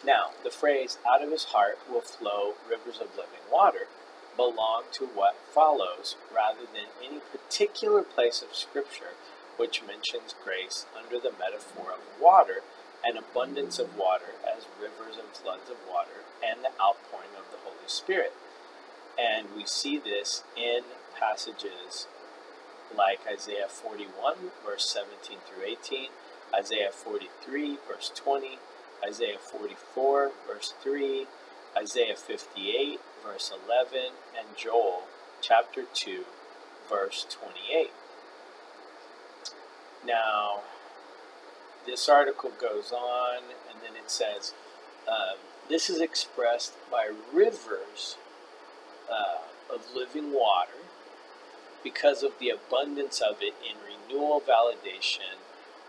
Now, 0.03 0.31
the 0.43 0.49
phrase, 0.49 0.97
out 1.07 1.23
of 1.23 1.31
his 1.31 1.45
heart 1.45 1.79
will 1.89 2.01
flow 2.01 2.55
rivers 2.69 2.99
of 2.99 3.15
living 3.15 3.45
water, 3.51 3.87
belong 4.35 4.83
to 4.93 5.05
what 5.05 5.35
follows 5.53 6.15
rather 6.33 6.65
than 6.73 6.87
any 7.03 7.19
particular 7.31 8.01
place 8.01 8.41
of 8.41 8.55
Scripture 8.55 9.15
which 9.57 9.83
mentions 9.85 10.33
grace 10.43 10.85
under 10.97 11.19
the 11.19 11.33
metaphor 11.37 11.93
of 11.93 12.21
water 12.21 12.61
and 13.05 13.17
abundance 13.17 13.79
of 13.79 13.97
water 13.97 14.33
as 14.45 14.65
rivers 14.79 15.17
and 15.17 15.27
floods 15.33 15.69
of 15.69 15.77
water 15.89 16.25
and 16.43 16.61
the 16.61 16.71
outpouring 16.81 17.35
of 17.37 17.45
the 17.51 17.57
Holy 17.63 17.87
Spirit. 17.87 18.33
And 19.19 19.47
we 19.55 19.65
see 19.65 19.97
this 19.97 20.43
in 20.55 20.81
passages 21.19 22.07
like 22.95 23.19
Isaiah 23.31 23.67
41, 23.67 24.35
verse 24.65 24.89
17 24.89 25.37
through 25.45 25.65
18, 25.65 26.09
Isaiah 26.57 26.91
43, 26.91 27.77
verse 27.87 28.11
20, 28.15 28.59
Isaiah 29.07 29.37
44, 29.39 30.31
verse 30.47 30.73
3, 30.81 31.25
Isaiah 31.77 32.15
58, 32.15 32.99
verse 33.23 33.51
11, 33.67 34.11
and 34.37 34.57
Joel 34.57 35.03
chapter 35.41 35.83
2, 35.93 36.23
verse 36.89 37.25
28. 37.29 37.91
Now, 40.05 40.61
this 41.85 42.09
article 42.09 42.51
goes 42.59 42.91
on, 42.91 43.43
and 43.69 43.79
then 43.81 43.95
it 43.95 44.09
says, 44.09 44.53
um, 45.07 45.37
This 45.69 45.89
is 45.89 46.01
expressed 46.01 46.73
by 46.91 47.11
rivers 47.33 48.17
uh, 49.11 49.73
of 49.73 49.81
living 49.95 50.33
water 50.33 50.71
because 51.83 52.23
of 52.23 52.33
the 52.39 52.49
abundance 52.49 53.19
of 53.19 53.37
it 53.41 53.53
in 53.61 53.77
renewal, 53.83 54.41
validation, 54.41 55.39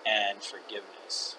and 0.06 0.42
forgiveness. 0.42 1.36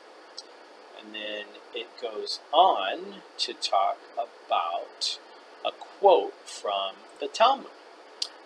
And 1.00 1.14
then 1.14 1.46
it 1.74 1.88
goes 2.02 2.40
on 2.52 3.22
to 3.40 3.54
talk 3.54 3.98
about 4.14 5.20
a 5.66 5.72
quote 5.72 6.34
from 6.46 6.96
the 7.20 7.28
Talmud. 7.28 7.68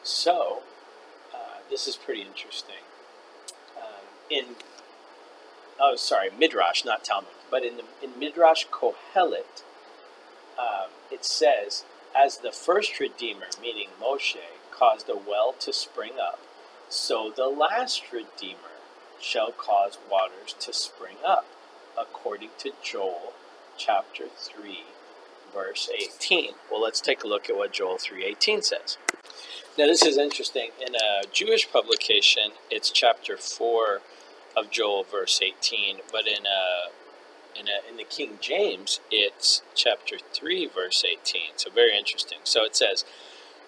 So, 0.04 0.62
uh, 1.34 1.60
this 1.70 1.88
is 1.88 1.96
pretty 1.96 2.22
interesting. 2.22 2.84
Um, 3.78 4.06
in, 4.30 4.46
oh, 5.80 5.96
sorry, 5.96 6.30
Midrash, 6.38 6.86
not 6.86 7.04
Talmud, 7.04 7.32
but 7.50 7.64
in, 7.64 7.78
the, 7.78 7.84
in 8.04 8.18
Midrash 8.18 8.66
Kohelet, 8.72 9.64
um, 10.58 10.90
it 11.12 11.26
says, 11.26 11.84
As 12.16 12.38
the 12.38 12.52
first 12.52 13.00
Redeemer, 13.00 13.48
meaning 13.62 13.90
Moshe, 14.02 14.38
caused 14.72 15.10
a 15.10 15.16
well 15.16 15.54
to 15.60 15.74
spring 15.74 16.14
up, 16.22 16.40
so 16.90 17.32
the 17.36 17.48
last 17.48 18.04
Redeemer 18.14 18.78
shall 19.20 19.52
cause 19.52 19.98
waters 20.10 20.54
to 20.60 20.72
spring 20.72 21.18
up, 21.26 21.46
according 22.00 22.50
to 22.60 22.72
Joel 22.84 23.34
chapter 23.78 24.26
3, 24.28 24.84
verse 25.54 25.90
18. 25.94 26.52
Well, 26.72 26.82
let's 26.82 27.02
take 27.02 27.24
a 27.24 27.28
look 27.28 27.50
at 27.50 27.56
what 27.58 27.74
Joel 27.74 27.98
3:18 27.98 28.64
says. 28.64 28.98
Now, 29.78 29.86
this 29.86 30.04
is 30.04 30.18
interesting. 30.18 30.72
In 30.80 30.96
a 30.96 31.28
Jewish 31.32 31.72
publication, 31.72 32.54
it's 32.72 32.90
chapter 32.90 33.38
4 33.38 34.02
of 34.56 34.72
Joel, 34.72 35.04
verse 35.04 35.40
18, 35.42 36.00
but 36.12 36.28
in 36.28 36.46
a 36.48 36.90
in, 37.60 37.68
a, 37.68 37.90
in 37.90 37.98
the 37.98 38.04
King 38.04 38.38
James, 38.40 39.00
it's 39.12 39.64
chapter 39.74 40.18
3, 40.34 40.68
verse 40.68 41.04
18. 41.04 41.42
So 41.56 41.72
very 41.72 41.98
interesting. 41.98 42.40
So 42.44 42.64
it 42.64 42.76
says, 42.76 43.04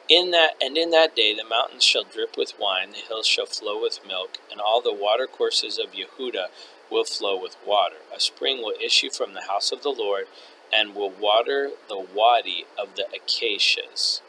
in 0.08 0.32
that 0.32 0.52
and 0.62 0.78
in 0.78 0.90
that 0.90 1.16
day 1.16 1.36
the 1.36 1.48
mountains 1.48 1.84
shall 1.84 2.04
drip 2.04 2.36
with 2.38 2.54
wine, 2.60 2.92
the 2.92 3.08
hills 3.08 3.28
shall 3.28 3.46
flow 3.46 3.82
with 3.82 4.00
milk, 4.08 4.38
and 4.52 4.60
all 4.60 4.82
the 4.82 4.94
watercourses 4.94 5.78
of 5.78 5.94
Yehuda 5.94 6.48
will 6.90 7.04
flow 7.06 7.40
with 7.40 7.56
water. 7.66 7.98
A 8.16 8.20
spring 8.20 8.58
will 8.58 8.74
issue 8.84 9.12
from 9.12 9.34
the 9.34 9.44
house 9.44 9.72
of 9.72 9.84
the 9.84 9.90
Lord, 9.90 10.26
and 10.74 10.96
will 10.96 11.10
water 11.10 11.72
the 11.88 12.06
wadi 12.14 12.66
of 12.78 12.96
the 12.96 13.06
acacias. 13.14 14.22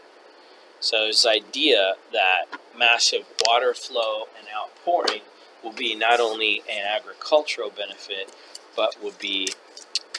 So 0.81 1.07
this 1.07 1.27
idea 1.27 1.95
that 2.13 2.47
massive 2.77 3.27
water 3.47 3.75
flow 3.75 4.25
and 4.39 4.47
outpouring 4.55 5.23
will 5.63 5.73
be 5.73 5.95
not 5.95 6.21
only 6.21 6.63
an 6.71 6.85
agricultural 6.87 7.71
benefit, 7.71 8.35
but 8.75 9.03
will 9.03 9.15
be 9.21 9.49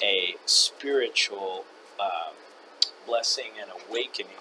a 0.04 0.36
spiritual 0.46 1.66
uh, 2.00 2.32
blessing 3.08 3.51
and 3.60 3.72
awakening 3.90 4.38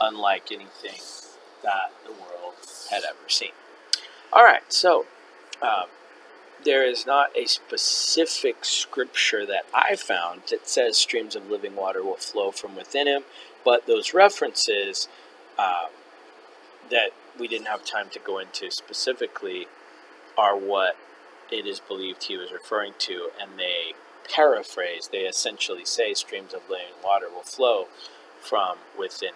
unlike 0.00 0.52
anything 0.52 1.00
that 1.62 1.92
the 2.04 2.12
world 2.12 2.54
had 2.90 3.02
ever 3.04 3.28
seen. 3.28 3.52
All 4.32 4.44
right, 4.44 4.70
so 4.72 5.06
um, 5.62 5.86
there 6.64 6.84
is 6.84 7.06
not 7.06 7.36
a 7.36 7.46
specific 7.46 8.64
scripture 8.64 9.46
that 9.46 9.66
I 9.74 9.96
found 9.96 10.42
that 10.50 10.68
says 10.68 10.96
streams 10.96 11.36
of 11.36 11.50
living 11.50 11.76
water 11.76 12.02
will 12.02 12.16
flow 12.16 12.50
from 12.50 12.76
within 12.76 13.06
him, 13.06 13.22
but 13.64 13.86
those 13.86 14.14
references 14.14 15.08
um, 15.58 15.90
that 16.90 17.10
we 17.38 17.48
didn't 17.48 17.66
have 17.68 17.84
time 17.84 18.08
to 18.10 18.18
go 18.18 18.38
into 18.38 18.70
specifically 18.70 19.66
are 20.36 20.56
what 20.56 20.96
it 21.50 21.66
is 21.66 21.80
believed 21.80 22.24
he 22.24 22.36
was 22.36 22.52
referring 22.52 22.92
to, 22.98 23.30
and 23.40 23.58
they 23.58 23.94
paraphrase, 24.28 25.08
they 25.12 25.20
essentially 25.20 25.84
say 25.84 26.14
streams 26.14 26.52
of 26.52 26.68
living 26.68 26.86
water 27.04 27.26
will 27.32 27.42
flow 27.42 27.86
from 28.40 28.78
within. 28.98 29.30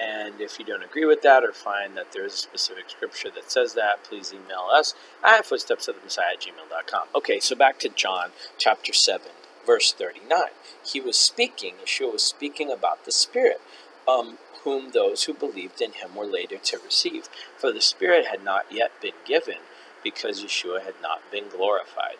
And 0.00 0.40
if 0.40 0.58
you 0.58 0.64
don't 0.64 0.82
agree 0.82 1.04
with 1.04 1.22
that 1.22 1.44
or 1.44 1.52
find 1.52 1.96
that 1.96 2.12
there 2.12 2.24
is 2.24 2.34
a 2.34 2.38
specific 2.38 2.88
scripture 2.88 3.30
that 3.34 3.50
says 3.50 3.74
that, 3.74 4.04
please 4.04 4.32
email 4.32 4.68
us 4.72 4.94
at 5.22 5.44
footstepsofthemessiah 5.44 6.34
at 6.34 6.40
gmail.com. 6.40 7.08
Okay, 7.14 7.40
so 7.40 7.54
back 7.54 7.78
to 7.80 7.88
John 7.88 8.30
chapter 8.56 8.92
7, 8.92 9.28
verse 9.66 9.92
39. 9.92 10.40
He 10.84 11.00
was 11.00 11.16
speaking, 11.16 11.74
Yeshua 11.84 12.14
was 12.14 12.22
speaking 12.22 12.70
about 12.70 13.04
the 13.04 13.12
Spirit, 13.12 13.60
um, 14.08 14.38
whom 14.64 14.92
those 14.92 15.24
who 15.24 15.34
believed 15.34 15.80
in 15.82 15.92
him 15.92 16.14
were 16.14 16.26
later 16.26 16.56
to 16.56 16.78
receive. 16.78 17.28
For 17.58 17.70
the 17.72 17.80
Spirit 17.80 18.26
had 18.26 18.42
not 18.42 18.66
yet 18.70 18.92
been 19.00 19.12
given, 19.26 19.58
because 20.02 20.42
Yeshua 20.42 20.82
had 20.82 20.94
not 21.02 21.20
been 21.30 21.48
glorified. 21.48 22.16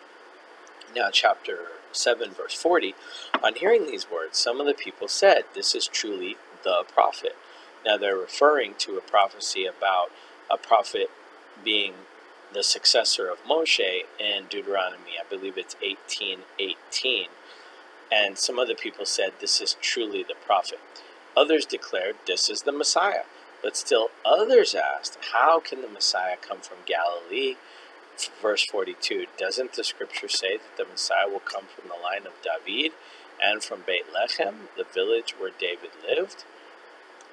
Now, 0.95 1.09
chapter 1.11 1.57
7, 1.91 2.31
verse 2.31 2.53
40. 2.53 2.93
On 3.43 3.55
hearing 3.55 3.87
these 3.87 4.09
words, 4.09 4.37
some 4.37 4.59
of 4.59 4.67
the 4.67 4.73
people 4.73 5.07
said, 5.07 5.43
This 5.53 5.73
is 5.73 5.87
truly 5.87 6.37
the 6.63 6.83
prophet. 6.87 7.35
Now 7.85 7.97
they're 7.97 8.15
referring 8.15 8.75
to 8.79 8.97
a 8.97 9.01
prophecy 9.01 9.65
about 9.65 10.11
a 10.49 10.57
prophet 10.57 11.09
being 11.63 11.93
the 12.53 12.63
successor 12.63 13.29
of 13.29 13.43
Moshe 13.43 14.03
in 14.19 14.45
Deuteronomy. 14.49 15.17
I 15.19 15.27
believe 15.29 15.57
it's 15.57 15.75
18:18. 15.81 17.29
And 18.11 18.37
some 18.37 18.59
other 18.59 18.75
people 18.75 19.05
said 19.05 19.33
this 19.39 19.59
is 19.59 19.75
truly 19.81 20.23
the 20.23 20.35
prophet. 20.45 20.79
Others 21.35 21.65
declared 21.65 22.15
this 22.27 22.49
is 22.49 22.61
the 22.61 22.71
Messiah. 22.71 23.23
But 23.63 23.77
still 23.77 24.09
others 24.25 24.75
asked, 24.75 25.17
how 25.31 25.59
can 25.59 25.81
the 25.81 25.87
Messiah 25.87 26.35
come 26.37 26.59
from 26.59 26.79
Galilee? 26.85 27.55
Verse 28.41 28.65
42, 28.65 29.25
doesn't 29.37 29.73
the 29.73 29.83
scripture 29.83 30.27
say 30.27 30.57
that 30.57 30.77
the 30.77 30.85
Messiah 30.85 31.27
will 31.27 31.39
come 31.39 31.65
from 31.73 31.87
the 31.87 31.95
line 31.95 32.27
of 32.27 32.33
David 32.43 32.91
and 33.41 33.63
from 33.63 33.81
Bethlehem, 33.81 34.69
the 34.77 34.83
village 34.83 35.33
where 35.39 35.51
David 35.57 35.91
lived? 36.07 36.43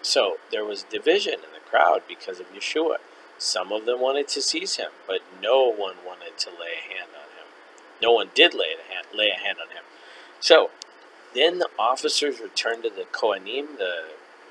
So 0.02 0.36
there 0.50 0.64
was 0.64 0.82
division 0.84 1.34
in 1.34 1.52
the 1.52 1.68
crowd 1.68 2.02
because 2.08 2.40
of 2.40 2.52
Yeshua. 2.52 2.96
Some 3.38 3.72
of 3.72 3.86
them 3.86 4.00
wanted 4.00 4.28
to 4.28 4.42
seize 4.42 4.76
him, 4.76 4.90
but 5.06 5.20
no 5.42 5.68
one 5.70 5.96
wanted 6.06 6.38
to 6.38 6.50
lay 6.50 6.72
a 6.78 6.94
hand 6.94 7.10
on 7.14 7.28
him. 7.30 7.46
No 8.02 8.12
one 8.12 8.30
did 8.34 8.54
lay 8.54 8.74
a 8.78 8.92
hand, 8.92 9.06
lay 9.14 9.30
a 9.30 9.38
hand 9.38 9.58
on 9.60 9.68
him. 9.68 9.84
So 10.40 10.70
then 11.34 11.58
the 11.58 11.68
officers 11.78 12.40
returned 12.40 12.82
to 12.84 12.90
the 12.90 13.04
Kohanim, 13.12 13.78
the 13.78 14.10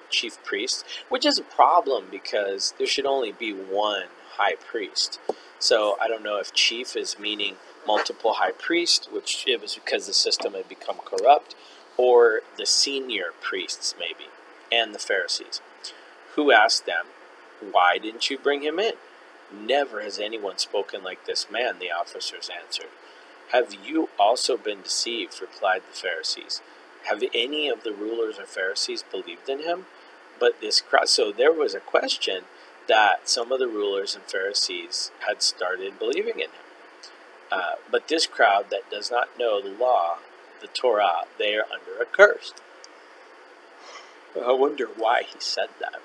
chief 0.09 0.43
priest, 0.43 0.85
which 1.09 1.25
is 1.25 1.37
a 1.37 1.43
problem 1.43 2.05
because 2.09 2.73
there 2.77 2.87
should 2.87 3.05
only 3.05 3.31
be 3.31 3.51
one 3.51 4.07
high 4.37 4.55
priest. 4.55 5.19
So 5.59 5.97
I 6.01 6.07
don't 6.07 6.23
know 6.23 6.37
if 6.37 6.53
chief 6.53 6.95
is 6.95 7.19
meaning 7.19 7.55
multiple 7.85 8.33
high 8.33 8.51
priests, 8.51 9.07
which 9.11 9.43
it 9.47 9.61
was 9.61 9.75
because 9.75 10.07
the 10.07 10.13
system 10.13 10.53
had 10.53 10.69
become 10.69 10.97
corrupt, 11.03 11.55
or 11.97 12.41
the 12.57 12.65
senior 12.65 13.31
priests 13.41 13.95
maybe 13.99 14.29
and 14.71 14.93
the 14.93 14.99
Pharisees, 14.99 15.61
who 16.35 16.51
asked 16.51 16.85
them, 16.85 17.05
Why 17.71 17.97
didn't 17.97 18.29
you 18.29 18.37
bring 18.37 18.61
him 18.61 18.79
in? 18.79 18.93
Never 19.51 20.01
has 20.01 20.19
anyone 20.19 20.57
spoken 20.57 21.03
like 21.03 21.25
this 21.25 21.47
man, 21.51 21.79
the 21.79 21.91
officers 21.91 22.49
answered. 22.49 22.89
Have 23.51 23.73
you 23.83 24.09
also 24.19 24.57
been 24.57 24.81
deceived? 24.81 25.41
replied 25.41 25.81
the 25.89 25.97
Pharisees. 25.97 26.61
Have 27.05 27.23
any 27.33 27.67
of 27.67 27.83
the 27.83 27.93
rulers 27.93 28.37
or 28.37 28.45
Pharisees 28.45 29.03
believed 29.03 29.49
in 29.49 29.63
him? 29.63 29.85
But 30.39 30.61
this 30.61 30.81
crowd, 30.81 31.09
so 31.09 31.31
there 31.31 31.51
was 31.51 31.73
a 31.73 31.79
question 31.79 32.43
that 32.87 33.27
some 33.27 33.51
of 33.51 33.59
the 33.59 33.67
rulers 33.67 34.15
and 34.15 34.23
Pharisees 34.23 35.11
had 35.27 35.41
started 35.41 35.99
believing 35.99 36.35
in 36.35 36.49
him. 36.49 36.65
Uh, 37.51 37.73
but 37.91 38.07
this 38.07 38.27
crowd 38.27 38.67
that 38.69 38.89
does 38.91 39.09
not 39.09 39.37
know 39.37 39.61
the 39.61 39.69
law, 39.69 40.17
the 40.61 40.67
Torah, 40.67 41.23
they 41.37 41.55
are 41.55 41.65
under 41.71 42.01
a 42.01 42.05
curse. 42.05 42.53
I 44.35 44.51
wonder 44.51 44.85
why 44.85 45.23
he 45.23 45.39
said 45.39 45.69
that. 45.79 46.01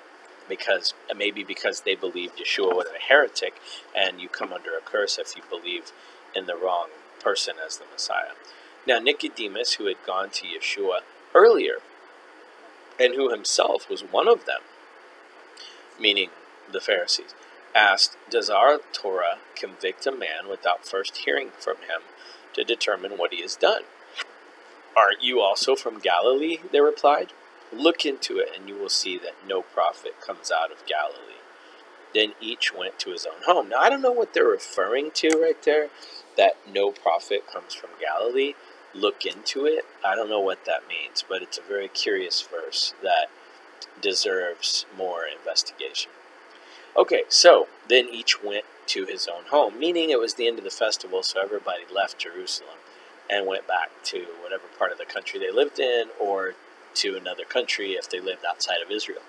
Because 0.48 0.92
uh, 1.10 1.14
maybe 1.14 1.42
because 1.42 1.80
they 1.80 1.94
believed 1.94 2.38
Yeshua 2.38 2.74
was 2.74 2.86
a 2.94 3.00
heretic, 3.00 3.54
and 3.96 4.20
you 4.20 4.28
come 4.28 4.52
under 4.52 4.76
a 4.76 4.82
curse 4.82 5.18
if 5.18 5.36
you 5.36 5.42
believe 5.48 5.92
in 6.34 6.46
the 6.46 6.56
wrong 6.56 6.88
person 7.20 7.54
as 7.64 7.78
the 7.78 7.84
Messiah. 7.90 8.32
Now 8.86 8.98
Nicodemus, 8.98 9.74
who 9.74 9.86
had 9.86 9.96
gone 10.06 10.30
to 10.30 10.46
Yeshua 10.46 11.00
earlier, 11.34 11.76
and 13.00 13.14
who 13.14 13.30
himself 13.30 13.88
was 13.88 14.02
one 14.02 14.28
of 14.28 14.44
them, 14.44 14.60
meaning 15.98 16.28
the 16.70 16.80
Pharisees, 16.80 17.34
asked, 17.74 18.16
Does 18.30 18.50
our 18.50 18.80
Torah 18.92 19.38
convict 19.56 20.06
a 20.06 20.12
man 20.12 20.48
without 20.48 20.86
first 20.86 21.18
hearing 21.18 21.50
from 21.58 21.76
him 21.76 22.02
to 22.52 22.64
determine 22.64 23.12
what 23.12 23.32
he 23.32 23.42
has 23.42 23.56
done? 23.56 23.82
Aren't 24.96 25.24
you 25.24 25.40
also 25.40 25.74
from 25.74 25.98
Galilee? 25.98 26.58
They 26.70 26.80
replied. 26.80 27.32
Look 27.76 28.06
into 28.06 28.38
it, 28.38 28.48
and 28.56 28.68
you 28.68 28.76
will 28.76 28.88
see 28.88 29.18
that 29.18 29.34
no 29.46 29.62
prophet 29.62 30.20
comes 30.20 30.50
out 30.50 30.70
of 30.70 30.86
Galilee. 30.86 31.40
Then 32.14 32.32
each 32.40 32.72
went 32.72 32.98
to 33.00 33.10
his 33.10 33.26
own 33.26 33.42
home. 33.44 33.68
Now, 33.68 33.78
I 33.78 33.90
don't 33.90 34.02
know 34.02 34.12
what 34.12 34.34
they're 34.34 34.44
referring 34.44 35.10
to 35.12 35.38
right 35.40 35.60
there, 35.64 35.88
that 36.36 36.56
no 36.72 36.90
prophet 36.90 37.44
comes 37.52 37.74
from 37.74 37.90
Galilee. 38.00 38.54
Look 38.94 39.26
into 39.26 39.66
it. 39.66 39.84
I 40.04 40.14
don't 40.14 40.30
know 40.30 40.40
what 40.40 40.64
that 40.66 40.86
means, 40.88 41.24
but 41.28 41.42
it's 41.42 41.58
a 41.58 41.62
very 41.62 41.88
curious 41.88 42.42
verse 42.42 42.94
that 43.02 43.26
deserves 44.00 44.86
more 44.96 45.22
investigation. 45.26 46.12
Okay, 46.96 47.22
so 47.28 47.66
then 47.88 48.08
each 48.08 48.42
went 48.42 48.64
to 48.86 49.04
his 49.04 49.26
own 49.26 49.44
home, 49.50 49.78
meaning 49.78 50.10
it 50.10 50.20
was 50.20 50.34
the 50.34 50.46
end 50.46 50.58
of 50.58 50.64
the 50.64 50.70
festival, 50.70 51.22
so 51.22 51.40
everybody 51.40 51.82
left 51.92 52.18
Jerusalem 52.18 52.76
and 53.28 53.46
went 53.46 53.66
back 53.66 53.90
to 54.04 54.26
whatever 54.42 54.64
part 54.78 54.92
of 54.92 54.98
the 54.98 55.04
country 55.04 55.40
they 55.40 55.50
lived 55.50 55.80
in 55.80 56.08
or 56.20 56.54
to 56.94 57.16
another 57.16 57.44
country 57.44 57.92
if 57.92 58.08
they 58.08 58.20
lived 58.20 58.44
outside 58.48 58.82
of 58.84 58.90
Israel. 58.90 59.22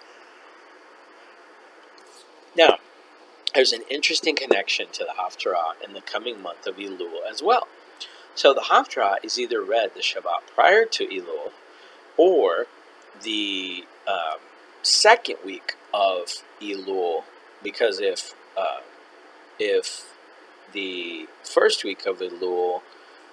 Now, 2.55 2.77
there's 3.53 3.73
an 3.73 3.83
interesting 3.89 4.35
connection 4.35 4.87
to 4.93 5.05
the 5.05 5.13
Haftarah 5.19 5.83
in 5.85 5.93
the 5.93 6.01
coming 6.01 6.41
month 6.41 6.67
of 6.67 6.75
Elul 6.75 7.19
as 7.29 7.41
well. 7.41 7.67
So 8.33 8.53
the 8.53 8.61
Haftarah 8.61 9.23
is 9.23 9.39
either 9.39 9.61
read 9.63 9.91
the 9.93 10.01
Shabbat 10.01 10.47
prior 10.53 10.85
to 10.85 11.05
Elul 11.07 11.51
or 12.17 12.67
the 13.23 13.85
um, 14.07 14.39
second 14.81 15.37
week 15.45 15.75
of 15.93 16.43
Elul, 16.61 17.23
because 17.63 17.99
if 17.99 18.35
uh, 18.57 18.81
if 19.57 20.13
the 20.73 21.27
first 21.43 21.83
week 21.83 22.05
of 22.05 22.19
Elul, 22.19 22.81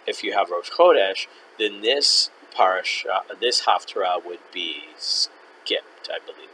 if 0.06 0.22
you 0.22 0.32
have 0.32 0.50
Rosh 0.50 0.70
Chodesh, 0.70 1.26
then 1.58 1.82
this 1.82 2.30
parasha, 2.54 3.22
this 3.40 3.62
haftarah 3.62 4.24
would 4.24 4.40
be 4.52 4.84
skipped, 4.96 6.10
I 6.10 6.18
believe. 6.24 6.50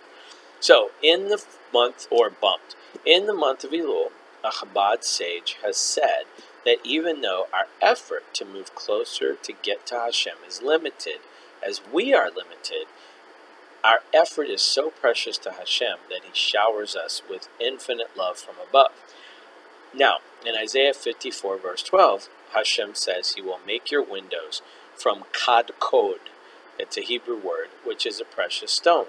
So, 0.60 0.90
in 1.02 1.28
the 1.28 1.42
month, 1.72 2.08
or 2.10 2.30
bumped, 2.30 2.74
in 3.04 3.26
the 3.26 3.34
month 3.34 3.64
of 3.64 3.70
Elul, 3.70 4.06
uh, 4.06 4.48
a 4.48 4.50
Chabad 4.50 5.04
sage 5.04 5.56
has 5.62 5.76
said 5.76 6.24
that 6.64 6.78
even 6.84 7.20
though 7.20 7.46
our 7.52 7.66
effort 7.80 8.32
to 8.34 8.44
move 8.44 8.74
closer 8.74 9.34
to 9.34 9.52
get 9.52 9.86
to 9.86 9.94
Hashem 9.94 10.36
is 10.46 10.62
limited, 10.62 11.18
as 11.66 11.80
we 11.92 12.14
are 12.14 12.28
limited, 12.28 12.86
our 13.84 14.00
effort 14.12 14.48
is 14.48 14.62
so 14.62 14.90
precious 14.90 15.38
to 15.38 15.52
Hashem 15.52 15.98
that 16.08 16.24
He 16.24 16.30
showers 16.32 16.96
us 16.96 17.22
with 17.28 17.48
infinite 17.60 18.16
love 18.16 18.38
from 18.38 18.56
above. 18.68 18.92
Now, 19.94 20.18
in 20.46 20.54
Isaiah 20.56 20.94
54, 20.94 21.58
verse 21.58 21.82
12, 21.82 22.28
Hashem 22.54 22.94
says 22.94 23.32
He 23.32 23.42
will 23.42 23.60
make 23.66 23.90
your 23.90 24.02
windows 24.02 24.62
from 24.98 25.24
kadkod. 25.32 26.18
It's 26.78 26.98
a 26.98 27.02
Hebrew 27.02 27.36
word, 27.36 27.68
which 27.84 28.06
is 28.06 28.20
a 28.20 28.24
precious 28.24 28.72
stone. 28.72 29.06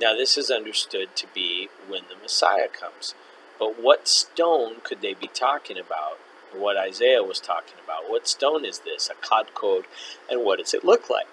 Now, 0.00 0.14
this 0.14 0.36
is 0.38 0.50
understood 0.50 1.14
to 1.16 1.26
be 1.34 1.68
when 1.88 2.02
the 2.08 2.20
Messiah 2.20 2.68
comes. 2.68 3.14
But 3.58 3.80
what 3.80 4.08
stone 4.08 4.76
could 4.82 5.02
they 5.02 5.14
be 5.14 5.28
talking 5.28 5.78
about? 5.78 6.18
What 6.52 6.76
Isaiah 6.76 7.22
was 7.22 7.40
talking 7.40 7.76
about? 7.82 8.10
What 8.10 8.28
stone 8.28 8.64
is 8.64 8.80
this? 8.80 9.10
A 9.10 9.14
kadkod, 9.14 9.84
and 10.30 10.44
what 10.44 10.58
does 10.58 10.74
it 10.74 10.84
look 10.84 11.08
like? 11.08 11.28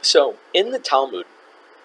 So, 0.00 0.36
in 0.54 0.70
the 0.70 0.78
Talmud, 0.78 1.26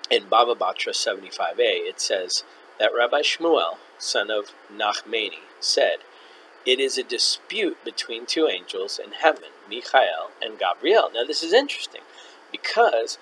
in 0.10 0.28
Baba 0.30 0.56
Batra 0.56 0.94
75a, 0.94 1.56
it 1.60 2.00
says 2.00 2.44
that 2.80 2.92
Rabbi 2.96 3.22
Shmuel, 3.22 3.78
son 3.98 4.30
of 4.30 4.52
Nachmani, 4.74 5.40
said, 5.60 5.98
It 6.66 6.80
is 6.80 6.98
a 6.98 7.04
dispute 7.04 7.78
between 7.84 8.26
two 8.26 8.48
angels 8.48 9.00
in 9.04 9.12
heaven, 9.12 9.50
Michael 9.70 10.32
and 10.42 10.58
Gabriel. 10.58 11.10
Now, 11.14 11.26
this 11.26 11.44
is 11.44 11.52
interesting 11.52 12.02
because 12.52 13.18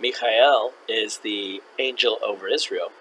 Michael 0.00 0.72
is 0.88 1.18
the 1.18 1.62
angel 1.78 2.18
over 2.24 2.48
Israel, 2.48 2.92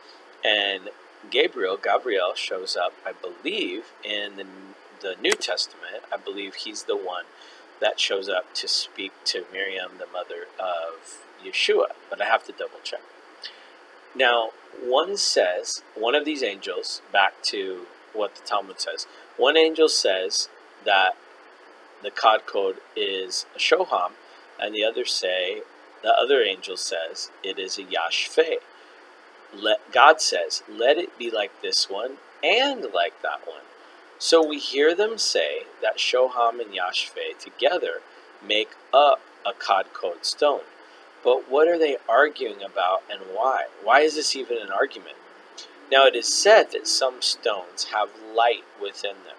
and 0.44 0.90
Gabriel, 1.30 1.78
Gabriel 1.82 2.34
shows 2.36 2.76
up, 2.76 2.94
I 3.06 3.14
believe, 3.14 3.86
in 4.04 4.36
the, 4.36 4.46
the 5.02 5.16
New 5.22 5.32
Testament. 5.32 6.04
I 6.14 6.18
believe 6.18 6.56
he's 6.56 6.84
the 6.84 6.98
one 6.98 7.26
that 7.80 8.00
shows 8.00 8.30
up 8.30 8.54
to 8.56 8.68
speak 8.68 9.12
to 9.26 9.46
Miriam, 9.52 9.94
the 9.98 10.08
mother 10.08 10.48
of 10.60 11.24
Yeshua, 11.44 11.88
but 12.10 12.22
I 12.22 12.26
have 12.26 12.46
to 12.46 12.52
double 12.52 12.80
check. 12.84 13.02
Now, 14.16 14.52
one 14.82 15.18
says, 15.18 15.84
one 15.96 16.16
of 16.16 16.26
these 16.26 16.44
angels, 16.44 17.02
back 17.12 17.42
to 17.44 17.86
what 18.14 18.36
the 18.36 18.42
Talmud 18.46 18.80
says, 18.80 19.08
one 19.38 19.58
angel 19.58 19.90
says 19.90 20.50
that 20.86 21.16
the 22.04 22.12
kadkod 22.12 22.76
is 22.96 23.46
a 23.56 23.60
shoham, 23.60 24.12
and 24.60 24.74
the 24.74 24.84
other 24.84 25.06
say, 25.06 25.62
the 26.04 26.14
other 26.14 26.42
angel 26.42 26.78
says 26.78 27.32
it 27.44 27.58
is 27.58 27.78
a 27.78 27.84
yashfe. 27.84 28.58
Let, 29.54 29.92
God 29.92 30.22
says, 30.22 30.64
let 30.70 30.98
it 30.98 31.18
be 31.18 31.32
like 31.32 31.62
this 31.62 31.90
one 31.90 32.18
and 32.44 32.82
like 32.94 33.22
that 33.22 33.48
one. 33.48 33.64
So 34.20 34.46
we 34.46 34.60
hear 34.60 34.96
them 34.96 35.18
say 35.18 35.64
that 35.82 35.98
shoham 35.98 36.62
and 36.62 36.72
yashfe 36.72 37.38
together 37.40 38.02
make 38.46 38.72
up 38.94 39.22
a 39.46 39.52
kadkod 39.52 40.24
stone. 40.24 40.62
But 41.24 41.50
what 41.50 41.68
are 41.68 41.80
they 41.80 41.98
arguing 42.08 42.62
about 42.64 43.04
and 43.12 43.22
why? 43.34 43.66
Why 43.84 44.02
is 44.02 44.16
this 44.16 44.36
even 44.36 44.58
an 44.58 44.70
argument? 44.70 45.18
Now, 45.92 46.06
it 46.06 46.16
is 46.16 46.34
said 46.34 46.72
that 46.72 46.88
some 46.88 47.22
stones 47.22 47.86
have 47.94 48.10
light 48.34 48.64
within 48.82 49.18
them. 49.26 49.38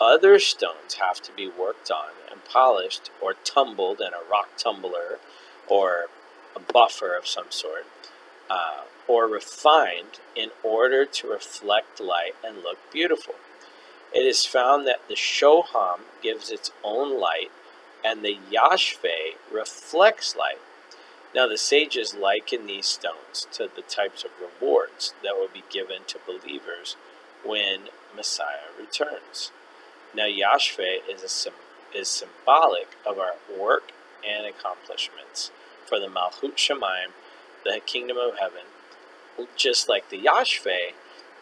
Other 0.00 0.38
stones 0.38 0.94
have 0.94 1.20
to 1.22 1.32
be 1.32 1.48
worked 1.48 1.90
on 1.90 2.10
and 2.30 2.44
polished 2.44 3.10
or 3.20 3.34
tumbled 3.44 4.00
in 4.00 4.08
a 4.08 4.30
rock 4.30 4.56
tumbler 4.56 5.18
or 5.66 6.06
a 6.54 6.60
buffer 6.60 7.16
of 7.16 7.26
some 7.26 7.50
sort, 7.50 7.86
uh, 8.48 8.82
or 9.08 9.26
refined 9.26 10.20
in 10.36 10.50
order 10.62 11.04
to 11.04 11.28
reflect 11.28 12.00
light 12.00 12.34
and 12.44 12.62
look 12.62 12.78
beautiful. 12.92 13.34
It 14.12 14.24
is 14.24 14.46
found 14.46 14.86
that 14.86 15.08
the 15.08 15.14
shoham 15.14 16.00
gives 16.22 16.50
its 16.50 16.70
own 16.84 17.18
light 17.20 17.50
and 18.04 18.22
the 18.22 18.38
yashve 18.50 19.36
reflects 19.50 20.36
light. 20.36 20.58
Now, 21.34 21.48
the 21.48 21.58
sages 21.58 22.14
liken 22.14 22.66
these 22.66 22.86
stones 22.86 23.48
to 23.52 23.68
the 23.74 23.82
types 23.82 24.24
of 24.24 24.30
rewards 24.40 25.14
that 25.22 25.34
will 25.34 25.48
be 25.52 25.64
given 25.68 26.02
to 26.06 26.18
believers 26.24 26.96
when 27.44 27.88
Messiah 28.14 28.70
returns. 28.78 29.50
Now, 30.14 30.26
Yashve 30.26 30.98
is, 31.10 31.46
a, 31.46 31.98
is 31.98 32.08
symbolic 32.08 32.88
of 33.04 33.18
our 33.18 33.34
work 33.58 33.90
and 34.26 34.46
accomplishments 34.46 35.50
for 35.86 35.98
the 35.98 36.06
Malchut 36.06 36.54
Shemaim, 36.56 37.10
the 37.64 37.80
kingdom 37.84 38.16
of 38.16 38.38
heaven. 38.38 38.62
Just 39.56 39.88
like 39.88 40.10
the 40.10 40.20
Yashve, 40.20 40.92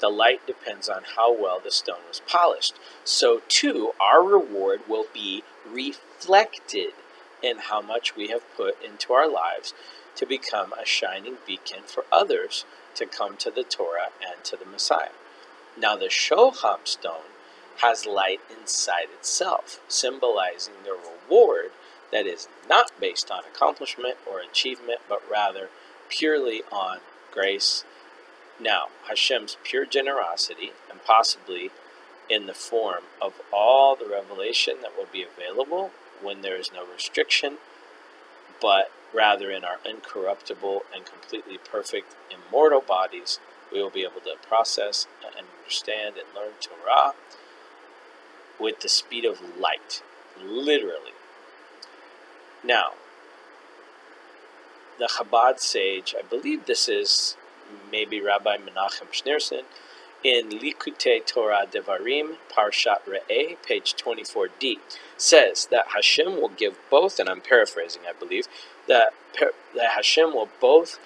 the 0.00 0.08
light 0.08 0.46
depends 0.46 0.88
on 0.88 1.02
how 1.16 1.32
well 1.32 1.60
the 1.62 1.70
stone 1.70 2.00
was 2.08 2.22
polished. 2.26 2.74
So, 3.04 3.42
too, 3.46 3.92
our 4.00 4.22
reward 4.22 4.80
will 4.88 5.06
be 5.12 5.44
reflected 5.70 6.94
in 7.42 7.58
how 7.58 7.80
much 7.80 8.16
we 8.16 8.28
have 8.28 8.42
put 8.56 8.82
into 8.82 9.12
our 9.12 9.28
lives 9.28 9.74
to 10.16 10.26
become 10.26 10.72
a 10.72 10.86
shining 10.86 11.36
beacon 11.46 11.82
for 11.86 12.04
others 12.12 12.64
to 12.94 13.06
come 13.06 13.36
to 13.38 13.50
the 13.50 13.64
Torah 13.64 14.10
and 14.24 14.44
to 14.44 14.56
the 14.56 14.66
Messiah. 14.66 15.12
Now, 15.78 15.96
the 15.96 16.06
Shoham 16.06 16.86
stone 16.86 17.32
has 17.78 18.06
light 18.06 18.40
inside 18.50 19.08
itself, 19.14 19.80
symbolizing 19.88 20.74
the 20.84 20.92
reward 20.92 21.70
that 22.12 22.26
is 22.26 22.48
not 22.68 22.92
based 23.00 23.30
on 23.30 23.44
accomplishment 23.44 24.18
or 24.30 24.40
achievement, 24.40 25.00
but 25.08 25.22
rather 25.30 25.70
purely 26.10 26.62
on 26.70 26.98
grace. 27.32 27.84
Now, 28.60 28.88
Hashem's 29.08 29.56
pure 29.64 29.86
generosity, 29.86 30.72
and 30.90 31.02
possibly 31.04 31.70
in 32.28 32.46
the 32.46 32.54
form 32.54 33.04
of 33.20 33.40
all 33.52 33.96
the 33.96 34.08
revelation 34.08 34.76
that 34.82 34.96
will 34.96 35.08
be 35.10 35.24
available 35.24 35.90
when 36.22 36.42
there 36.42 36.56
is 36.56 36.70
no 36.72 36.84
restriction, 36.86 37.58
but 38.60 38.90
rather 39.14 39.50
in 39.50 39.64
our 39.64 39.78
incorruptible 39.84 40.82
and 40.94 41.04
completely 41.04 41.58
perfect 41.58 42.14
immortal 42.30 42.80
bodies, 42.80 43.38
we 43.72 43.82
will 43.82 43.90
be 43.90 44.02
able 44.02 44.20
to 44.20 44.36
process 44.46 45.06
and 45.24 45.34
understand 45.36 46.16
and 46.16 46.26
learn 46.34 46.52
Torah 46.60 47.12
with 48.60 48.80
the 48.80 48.88
speed 48.88 49.24
of 49.24 49.40
light, 49.58 50.02
literally. 50.42 51.12
Now, 52.64 52.92
the 54.98 55.06
Chabad 55.06 55.58
sage, 55.58 56.14
I 56.16 56.22
believe 56.22 56.66
this 56.66 56.88
is 56.88 57.36
maybe 57.90 58.20
Rabbi 58.20 58.56
Menachem 58.58 59.10
Schneerson, 59.10 59.62
in 60.24 60.50
Likutei 60.50 61.24
Torah 61.24 61.66
Devarim, 61.70 62.36
Parshat 62.50 63.04
Re'eh, 63.06 63.56
page 63.66 63.94
24d, 63.96 64.78
says 65.16 65.66
that 65.70 65.88
Hashem 65.94 66.36
will 66.36 66.48
give 66.48 66.78
both, 66.90 67.18
and 67.18 67.28
I'm 67.28 67.40
paraphrasing, 67.40 68.02
I 68.08 68.12
believe, 68.12 68.46
that, 68.88 69.14
that 69.74 69.90
Hashem 69.94 70.32
will 70.34 70.48
both 70.60 70.98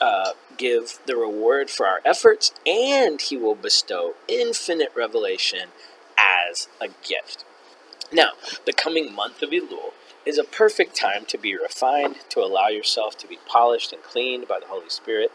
uh, 0.00 0.32
give 0.56 0.98
the 1.06 1.16
reward 1.16 1.70
for 1.70 1.86
our 1.86 2.00
efforts 2.04 2.52
and 2.66 3.20
He 3.20 3.36
will 3.36 3.54
bestow 3.54 4.14
infinite 4.28 4.92
revelation 4.94 5.68
as 6.18 6.68
a 6.80 6.88
gift. 7.06 7.44
Now, 8.12 8.30
the 8.66 8.72
coming 8.72 9.14
month 9.14 9.42
of 9.42 9.50
Elul 9.50 9.92
is 10.24 10.38
a 10.38 10.44
perfect 10.44 10.96
time 10.96 11.24
to 11.26 11.38
be 11.38 11.56
refined, 11.56 12.16
to 12.30 12.40
allow 12.40 12.68
yourself 12.68 13.16
to 13.18 13.26
be 13.26 13.38
polished 13.46 13.92
and 13.92 14.02
cleaned 14.02 14.48
by 14.48 14.60
the 14.60 14.66
Holy 14.66 14.88
Spirit 14.88 15.30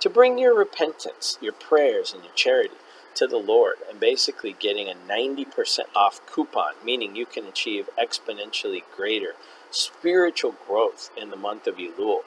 to 0.00 0.10
bring 0.10 0.38
your 0.38 0.56
repentance, 0.56 1.38
your 1.40 1.52
prayers, 1.52 2.12
and 2.12 2.22
your 2.22 2.32
charity 2.34 2.74
to 3.14 3.26
the 3.26 3.36
Lord, 3.36 3.76
and 3.90 3.98
basically 3.98 4.54
getting 4.58 4.88
a 4.88 4.94
90% 4.94 5.80
off 5.94 6.24
coupon, 6.26 6.74
meaning 6.84 7.16
you 7.16 7.26
can 7.26 7.46
achieve 7.46 7.88
exponentially 7.98 8.82
greater 8.96 9.34
spiritual 9.70 10.54
growth 10.66 11.10
in 11.20 11.30
the 11.30 11.36
month 11.36 11.66
of 11.66 11.76
Elul, 11.76 12.20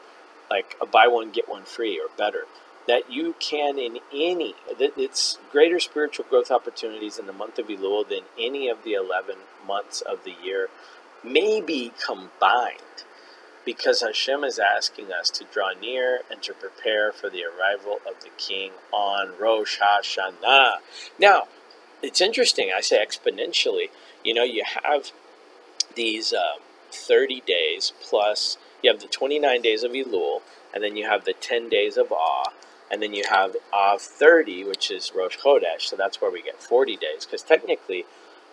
like 0.50 0.76
a 0.82 0.86
buy 0.86 1.08
one, 1.08 1.32
get 1.32 1.50
one 1.50 1.64
free 1.64 2.00
or 2.00 2.08
better. 2.18 2.44
That 2.88 3.12
you 3.12 3.36
can 3.40 3.78
in 3.78 4.00
any, 4.14 4.56
that 4.78 4.94
it's 4.98 5.38
greater 5.52 5.80
spiritual 5.80 6.26
growth 6.30 6.52
opportunities 6.52 7.18
in 7.18 7.26
the 7.26 7.34
month 7.34 7.58
of 7.58 7.68
Elul 7.68 8.08
than 8.10 8.24
any 8.40 8.68
of 8.68 8.84
the 8.84 8.94
11 8.94 9.36
months 9.66 10.02
of 10.02 10.24
the 10.24 10.36
year, 10.44 10.70
maybe 11.24 11.94
combined 12.06 13.06
because 13.66 14.02
Hashem 14.02 14.44
is 14.44 14.60
asking 14.60 15.12
us 15.12 15.30
to 15.30 15.46
draw 15.46 15.72
near 15.80 16.22
and 16.30 16.42
to 16.44 16.54
prepare 16.54 17.12
for 17.12 17.30
the 17.30 17.44
arrival 17.44 18.00
of 18.08 18.22
the 18.24 18.30
King 18.38 18.72
on 18.92 19.34
Rosh 19.40 19.80
Hashanah. 19.80 20.78
Now, 21.20 21.44
it's 22.02 22.22
interesting, 22.22 22.72
I 22.76 22.82
say 22.82 23.04
exponentially, 23.04 23.90
you 24.24 24.34
know, 24.34 24.44
you 24.44 24.64
have 24.66 25.12
these 25.96 26.34
um, 26.34 26.62
30 26.92 27.42
days 27.46 27.94
plus, 28.02 28.58
you 28.82 28.92
have 28.92 29.02
the 29.02 29.08
29 29.08 29.62
days 29.62 29.84
of 29.84 29.92
Elul, 29.92 30.42
and 30.74 30.84
then 30.84 30.96
you 30.96 31.06
have 31.06 31.26
the 31.26 31.34
10 31.34 31.70
days 31.70 31.98
of 31.98 32.12
Awe, 32.12 32.52
and 32.90 33.02
then 33.02 33.14
you 33.14 33.24
have 33.30 33.56
Av 33.72 34.02
30, 34.02 34.64
which 34.64 34.90
is 34.90 35.12
Rosh 35.16 35.38
Chodesh, 35.38 35.82
so 35.82 35.96
that's 35.96 36.20
where 36.20 36.32
we 36.32 36.42
get 36.42 36.62
40 36.62 36.98
days, 36.98 37.26
because 37.26 37.44
technically, 37.44 38.06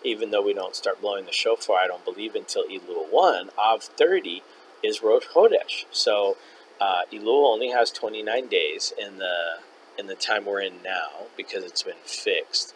even 0.03 0.31
though 0.31 0.41
we 0.41 0.53
don't 0.53 0.75
start 0.75 1.01
blowing 1.01 1.25
the 1.25 1.31
shofar, 1.31 1.77
I 1.77 1.87
don't 1.87 2.05
believe 2.05 2.35
until 2.35 2.63
Elul 2.63 3.11
1, 3.11 3.49
Av 3.57 3.83
30 3.83 4.43
is 4.83 5.01
Rosh 5.01 5.25
Chodesh. 5.27 5.85
So 5.91 6.37
uh, 6.79 7.01
Elul 7.11 7.51
only 7.53 7.69
has 7.69 7.91
29 7.91 8.47
days 8.47 8.93
in 8.97 9.17
the 9.17 9.59
in 9.97 10.07
the 10.07 10.15
time 10.15 10.45
we're 10.45 10.61
in 10.61 10.81
now 10.83 11.27
because 11.35 11.63
it's 11.63 11.83
been 11.83 12.01
fixed, 12.05 12.73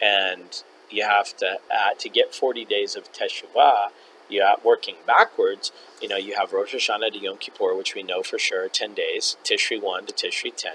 and 0.00 0.62
you 0.90 1.04
have 1.04 1.36
to 1.36 1.58
uh, 1.72 1.94
to 1.98 2.08
get 2.08 2.34
40 2.34 2.64
days 2.64 2.96
of 2.96 3.12
teshuvah. 3.12 3.88
You 4.28 4.42
are 4.42 4.56
working 4.64 4.96
backwards. 5.06 5.70
You 6.00 6.08
know, 6.08 6.16
you 6.16 6.34
have 6.36 6.52
Rosh 6.52 6.74
Hashanah 6.74 7.12
to 7.12 7.18
Yom 7.18 7.36
Kippur, 7.36 7.74
which 7.76 7.94
we 7.94 8.02
know 8.02 8.22
for 8.22 8.38
sure, 8.38 8.68
10 8.68 8.94
days, 8.94 9.36
Tishri 9.44 9.80
1 9.80 10.06
to 10.06 10.14
Tishri 10.14 10.54
10. 10.56 10.72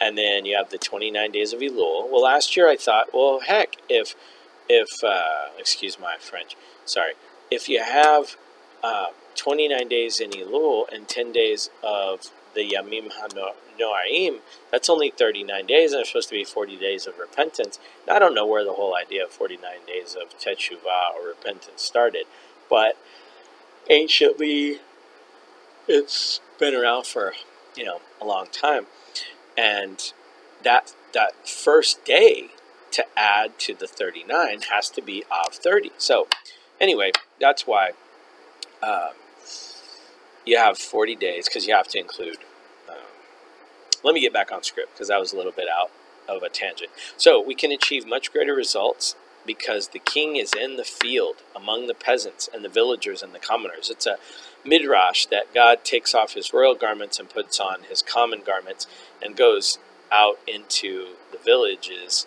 And 0.00 0.16
then 0.16 0.46
you 0.46 0.56
have 0.56 0.70
the 0.70 0.78
29 0.78 1.30
days 1.30 1.52
of 1.52 1.60
Elul. 1.60 2.10
Well, 2.10 2.22
last 2.22 2.56
year 2.56 2.68
I 2.68 2.76
thought, 2.76 3.08
well, 3.12 3.40
heck, 3.40 3.76
if, 3.90 4.14
if 4.68 5.04
uh, 5.04 5.50
excuse 5.58 5.98
my 6.00 6.16
French, 6.18 6.56
sorry, 6.86 7.12
if 7.50 7.68
you 7.68 7.82
have 7.82 8.36
uh, 8.82 9.08
29 9.36 9.88
days 9.88 10.20
in 10.20 10.30
Elul 10.30 10.84
and 10.92 11.08
10 11.08 11.32
days 11.32 11.70
of 11.82 12.30
the 12.54 12.70
Yamim 12.72 13.10
HaNoraim, 13.12 14.38
that's 14.70 14.88
only 14.88 15.10
39 15.10 15.66
days, 15.66 15.92
and 15.92 16.00
it's 16.00 16.10
supposed 16.10 16.28
to 16.28 16.34
be 16.34 16.44
40 16.44 16.76
days 16.76 17.06
of 17.06 17.18
repentance. 17.18 17.78
Now, 18.06 18.16
I 18.16 18.18
don't 18.18 18.34
know 18.34 18.46
where 18.46 18.64
the 18.64 18.74
whole 18.74 18.96
idea 18.96 19.24
of 19.24 19.30
49 19.30 19.60
days 19.86 20.16
of 20.20 20.38
Teshuvah 20.38 21.14
or 21.16 21.28
repentance 21.28 21.82
started, 21.82 22.26
but 22.70 22.96
anciently, 23.90 24.78
it's 25.88 26.40
been 26.58 26.74
around 26.74 27.06
for, 27.06 27.32
you 27.76 27.84
know, 27.84 28.00
a 28.20 28.24
long 28.24 28.46
time. 28.46 28.86
And 29.56 30.12
that, 30.62 30.94
that 31.12 31.46
first 31.46 32.04
day 32.04 32.48
to 32.92 33.04
add 33.16 33.58
to 33.58 33.74
the 33.74 33.88
39 33.88 34.62
has 34.72 34.88
to 34.90 35.02
be 35.02 35.24
Av 35.30 35.52
30. 35.52 35.90
So, 35.98 36.28
anyway, 36.80 37.10
that's 37.40 37.66
why 37.66 37.90
um, 38.82 39.10
you 40.44 40.58
have 40.58 40.78
40 40.78 41.16
days 41.16 41.48
because 41.48 41.66
you 41.66 41.74
have 41.74 41.88
to 41.88 41.98
include. 41.98 42.38
Um, 42.88 42.96
let 44.02 44.14
me 44.14 44.20
get 44.20 44.32
back 44.32 44.52
on 44.52 44.62
script 44.62 44.92
because 44.94 45.08
that 45.08 45.20
was 45.20 45.32
a 45.32 45.36
little 45.36 45.52
bit 45.52 45.66
out 45.68 45.90
of 46.28 46.42
a 46.42 46.48
tangent. 46.48 46.90
So 47.16 47.40
we 47.40 47.54
can 47.54 47.70
achieve 47.72 48.06
much 48.06 48.32
greater 48.32 48.54
results 48.54 49.16
because 49.46 49.88
the 49.88 49.98
king 49.98 50.36
is 50.36 50.52
in 50.54 50.76
the 50.76 50.84
field 50.84 51.36
among 51.54 51.86
the 51.86 51.94
peasants 51.94 52.48
and 52.52 52.64
the 52.64 52.68
villagers 52.68 53.22
and 53.22 53.34
the 53.34 53.38
commoners. 53.38 53.90
It's 53.90 54.06
a 54.06 54.16
midrash 54.64 55.26
that 55.26 55.52
God 55.52 55.84
takes 55.84 56.14
off 56.14 56.34
his 56.34 56.52
royal 56.52 56.74
garments 56.74 57.18
and 57.18 57.28
puts 57.28 57.60
on 57.60 57.82
his 57.88 58.00
common 58.00 58.40
garments 58.44 58.86
and 59.22 59.36
goes 59.36 59.78
out 60.10 60.38
into 60.46 61.08
the 61.30 61.38
villages 61.38 62.26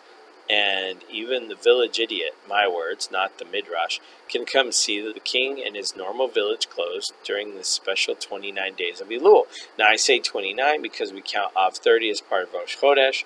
and 0.49 0.99
even 1.11 1.49
the 1.49 1.55
village 1.55 1.99
idiot, 1.99 2.35
my 2.47 2.67
words, 2.67 3.09
not 3.11 3.37
the 3.37 3.45
midrash, 3.45 3.99
can 4.29 4.45
come 4.45 4.71
see 4.71 5.01
the 5.01 5.19
king 5.19 5.57
in 5.57 5.75
his 5.75 5.95
normal 5.95 6.27
village 6.27 6.69
clothes 6.69 7.11
during 7.23 7.55
the 7.55 7.63
special 7.63 8.15
29 8.15 8.73
days 8.75 9.01
of 9.01 9.09
Elul. 9.09 9.43
Now 9.77 9.87
I 9.87 9.95
say 9.95 10.19
29 10.19 10.81
because 10.81 11.11
we 11.11 11.21
count 11.21 11.55
Av 11.55 11.75
30 11.75 12.09
as 12.09 12.21
part 12.21 12.43
of 12.43 12.53
Rosh 12.53 12.77
Chodesh, 12.77 13.23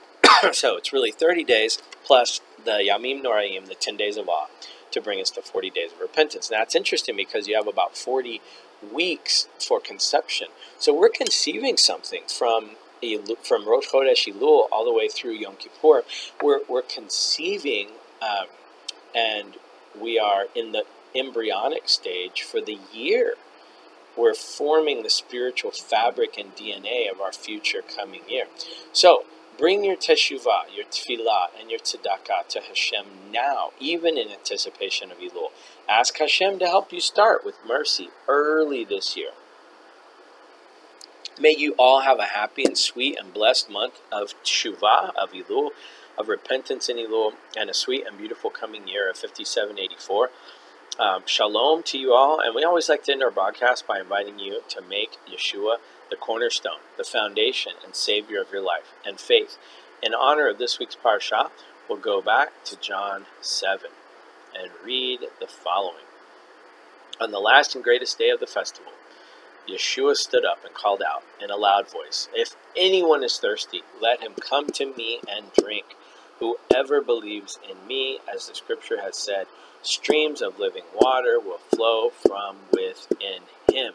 so 0.54 0.76
it's 0.76 0.92
really 0.92 1.12
30 1.12 1.44
days 1.44 1.78
plus 2.04 2.40
the 2.64 2.88
Yamim 2.88 3.22
Noraim, 3.22 3.66
the 3.66 3.74
10 3.74 3.96
days 3.96 4.16
of 4.16 4.28
awe, 4.28 4.46
to 4.90 5.00
bring 5.00 5.20
us 5.20 5.30
to 5.30 5.42
40 5.42 5.70
days 5.70 5.92
of 5.92 6.00
repentance. 6.00 6.50
Now 6.50 6.62
it's 6.62 6.74
interesting 6.74 7.16
because 7.16 7.48
you 7.48 7.56
have 7.56 7.66
about 7.66 7.96
40 7.96 8.40
weeks 8.92 9.48
for 9.58 9.80
conception. 9.80 10.48
So 10.78 10.94
we're 10.94 11.08
conceiving 11.08 11.76
something 11.76 12.22
from 12.26 12.72
from 13.42 13.68
Rosh 13.68 13.88
Chodesh 13.88 14.32
Elul 14.32 14.68
all 14.70 14.84
the 14.84 14.92
way 14.92 15.08
through 15.08 15.32
Yom 15.32 15.56
Kippur, 15.56 16.02
we're, 16.42 16.60
we're 16.68 16.82
conceiving 16.82 17.88
um, 18.22 18.46
and 19.14 19.56
we 20.00 20.18
are 20.18 20.46
in 20.54 20.72
the 20.72 20.84
embryonic 21.14 21.88
stage 21.88 22.42
for 22.42 22.60
the 22.60 22.78
year. 22.92 23.34
We're 24.16 24.34
forming 24.34 25.02
the 25.02 25.10
spiritual 25.10 25.70
fabric 25.70 26.38
and 26.38 26.54
DNA 26.54 27.10
of 27.10 27.20
our 27.20 27.32
future 27.32 27.82
coming 27.82 28.22
year. 28.28 28.44
So, 28.92 29.24
bring 29.58 29.84
your 29.84 29.96
teshuvah, 29.96 30.74
your 30.74 30.84
tefillah, 30.84 31.48
and 31.58 31.70
your 31.70 31.80
tzedakah 31.80 32.48
to 32.48 32.60
Hashem 32.60 33.06
now, 33.32 33.70
even 33.80 34.18
in 34.18 34.28
anticipation 34.28 35.10
of 35.10 35.18
Elul. 35.18 35.48
Ask 35.88 36.18
Hashem 36.18 36.58
to 36.58 36.66
help 36.66 36.92
you 36.92 37.00
start 37.00 37.44
with 37.44 37.56
mercy 37.66 38.10
early 38.28 38.84
this 38.84 39.16
year. 39.16 39.30
May 41.40 41.56
you 41.56 41.74
all 41.78 42.00
have 42.00 42.18
a 42.18 42.24
happy 42.24 42.64
and 42.64 42.76
sweet 42.76 43.18
and 43.18 43.32
blessed 43.32 43.70
month 43.70 44.00
of 44.12 44.34
Teshuvah, 44.44 45.14
of 45.16 45.32
Elul, 45.32 45.70
of 46.18 46.28
repentance 46.28 46.90
in 46.90 46.98
Elul, 46.98 47.32
and 47.56 47.70
a 47.70 47.74
sweet 47.74 48.06
and 48.06 48.18
beautiful 48.18 48.50
coming 48.50 48.86
year 48.86 49.08
of 49.08 49.16
5784. 49.16 50.30
Um, 50.98 51.22
shalom 51.24 51.82
to 51.84 51.98
you 51.98 52.12
all, 52.12 52.38
and 52.38 52.54
we 52.54 52.64
always 52.64 52.90
like 52.90 53.04
to 53.04 53.12
end 53.12 53.22
our 53.22 53.30
broadcast 53.30 53.86
by 53.86 53.98
inviting 53.98 54.38
you 54.38 54.60
to 54.68 54.82
make 54.82 55.16
Yeshua 55.26 55.76
the 56.10 56.16
cornerstone, 56.16 56.80
the 56.98 57.04
foundation 57.04 57.72
and 57.82 57.94
savior 57.94 58.42
of 58.42 58.52
your 58.52 58.62
life 58.62 58.92
and 59.06 59.18
faith. 59.18 59.56
In 60.02 60.12
honor 60.12 60.48
of 60.48 60.58
this 60.58 60.78
week's 60.78 60.96
parsha, 60.96 61.50
we'll 61.88 61.98
go 61.98 62.20
back 62.20 62.62
to 62.64 62.76
John 62.76 63.24
7 63.40 63.90
and 64.54 64.70
read 64.84 65.20
the 65.40 65.46
following. 65.46 66.04
On 67.18 67.30
the 67.30 67.40
last 67.40 67.74
and 67.74 67.82
greatest 67.82 68.18
day 68.18 68.28
of 68.28 68.38
the 68.38 68.46
festival, 68.46 68.92
Yeshua 69.68 70.16
stood 70.16 70.44
up 70.44 70.64
and 70.64 70.74
called 70.74 71.02
out 71.02 71.22
in 71.40 71.50
a 71.50 71.56
loud 71.56 71.90
voice, 71.90 72.28
If 72.34 72.56
anyone 72.76 73.22
is 73.22 73.38
thirsty, 73.38 73.82
let 74.00 74.20
him 74.20 74.32
come 74.34 74.68
to 74.70 74.92
me 74.94 75.20
and 75.28 75.52
drink. 75.58 75.96
Whoever 76.40 77.00
believes 77.00 77.58
in 77.68 77.86
me, 77.86 78.18
as 78.32 78.48
the 78.48 78.54
scripture 78.54 79.00
has 79.00 79.16
said, 79.16 79.46
streams 79.82 80.42
of 80.42 80.58
living 80.58 80.84
water 80.94 81.38
will 81.38 81.58
flow 81.58 82.10
from 82.10 82.56
within 82.72 83.42
him. 83.72 83.94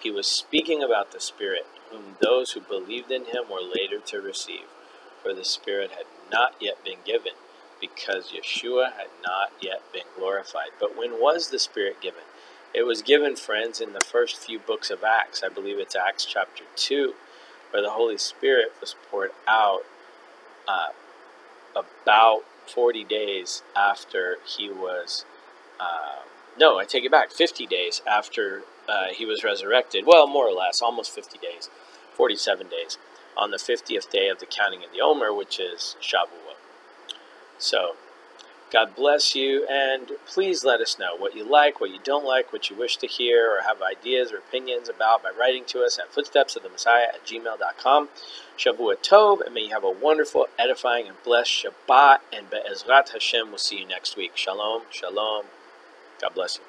He 0.00 0.10
was 0.10 0.26
speaking 0.26 0.82
about 0.82 1.12
the 1.12 1.20
Spirit, 1.20 1.66
whom 1.90 2.16
those 2.20 2.52
who 2.52 2.60
believed 2.60 3.10
in 3.10 3.26
him 3.26 3.44
were 3.50 3.60
later 3.60 3.98
to 4.06 4.20
receive, 4.20 4.66
for 5.22 5.34
the 5.34 5.44
Spirit 5.44 5.90
had 5.90 6.06
not 6.30 6.54
yet 6.60 6.82
been 6.84 6.98
given, 7.04 7.32
because 7.80 8.32
Yeshua 8.32 8.92
had 8.92 9.08
not 9.26 9.52
yet 9.60 9.82
been 9.92 10.06
glorified. 10.16 10.70
But 10.80 10.96
when 10.96 11.20
was 11.20 11.50
the 11.50 11.58
Spirit 11.58 12.00
given? 12.00 12.22
It 12.74 12.86
was 12.86 13.02
given, 13.02 13.36
friends, 13.36 13.80
in 13.80 13.92
the 13.92 14.00
first 14.00 14.36
few 14.36 14.58
books 14.58 14.90
of 14.90 15.02
Acts. 15.02 15.42
I 15.42 15.48
believe 15.48 15.78
it's 15.78 15.96
Acts 15.96 16.24
chapter 16.24 16.64
2, 16.76 17.14
where 17.70 17.82
the 17.82 17.90
Holy 17.90 18.18
Spirit 18.18 18.72
was 18.80 18.94
poured 19.10 19.30
out 19.46 19.80
uh, 20.66 20.88
about 21.74 22.42
40 22.66 23.04
days 23.04 23.62
after 23.74 24.36
he 24.46 24.68
was. 24.68 25.24
Uh, 25.80 26.22
no, 26.58 26.78
I 26.78 26.84
take 26.84 27.04
it 27.04 27.10
back. 27.10 27.30
50 27.30 27.66
days 27.66 28.02
after 28.06 28.62
uh, 28.88 29.08
he 29.14 29.24
was 29.24 29.42
resurrected. 29.42 30.04
Well, 30.06 30.26
more 30.26 30.48
or 30.48 30.52
less, 30.52 30.82
almost 30.82 31.10
50 31.14 31.38
days, 31.38 31.70
47 32.12 32.68
days, 32.68 32.98
on 33.36 33.50
the 33.50 33.56
50th 33.56 34.10
day 34.10 34.28
of 34.28 34.40
the 34.40 34.46
counting 34.46 34.84
of 34.84 34.92
the 34.92 35.00
Omer, 35.00 35.32
which 35.32 35.58
is 35.58 35.96
Shavuot. 36.02 36.56
So, 37.58 37.96
God 38.70 38.94
bless 38.94 39.34
you, 39.34 39.66
and 39.70 40.12
please 40.26 40.62
let 40.62 40.80
us 40.80 40.98
know 40.98 41.16
what 41.16 41.34
you 41.34 41.42
like, 41.48 41.80
what 41.80 41.90
you 41.90 41.98
don't 42.04 42.24
like, 42.24 42.52
what 42.52 42.68
you 42.68 42.76
wish 42.76 42.98
to 42.98 43.06
hear, 43.06 43.50
or 43.50 43.62
have 43.62 43.80
ideas 43.80 44.30
or 44.30 44.38
opinions 44.38 44.90
about 44.90 45.22
by 45.22 45.30
writing 45.38 45.64
to 45.68 45.82
us 45.82 45.98
at 45.98 46.12
footstepsofthemessiah 46.12 47.08
at 47.08 47.24
gmail.com. 47.24 48.08
Shavua 48.58 48.96
Tov, 48.96 49.40
and 49.44 49.54
may 49.54 49.62
you 49.62 49.70
have 49.70 49.84
a 49.84 49.90
wonderful, 49.90 50.48
edifying, 50.58 51.08
and 51.08 51.16
blessed 51.24 51.64
Shabbat, 51.64 52.18
and 52.32 52.50
Be'ezrat 52.50 53.10
Hashem, 53.10 53.48
we'll 53.48 53.58
see 53.58 53.78
you 53.78 53.86
next 53.86 54.16
week. 54.16 54.32
Shalom, 54.36 54.82
shalom. 54.90 55.46
God 56.20 56.34
bless 56.34 56.58
you. 56.58 56.67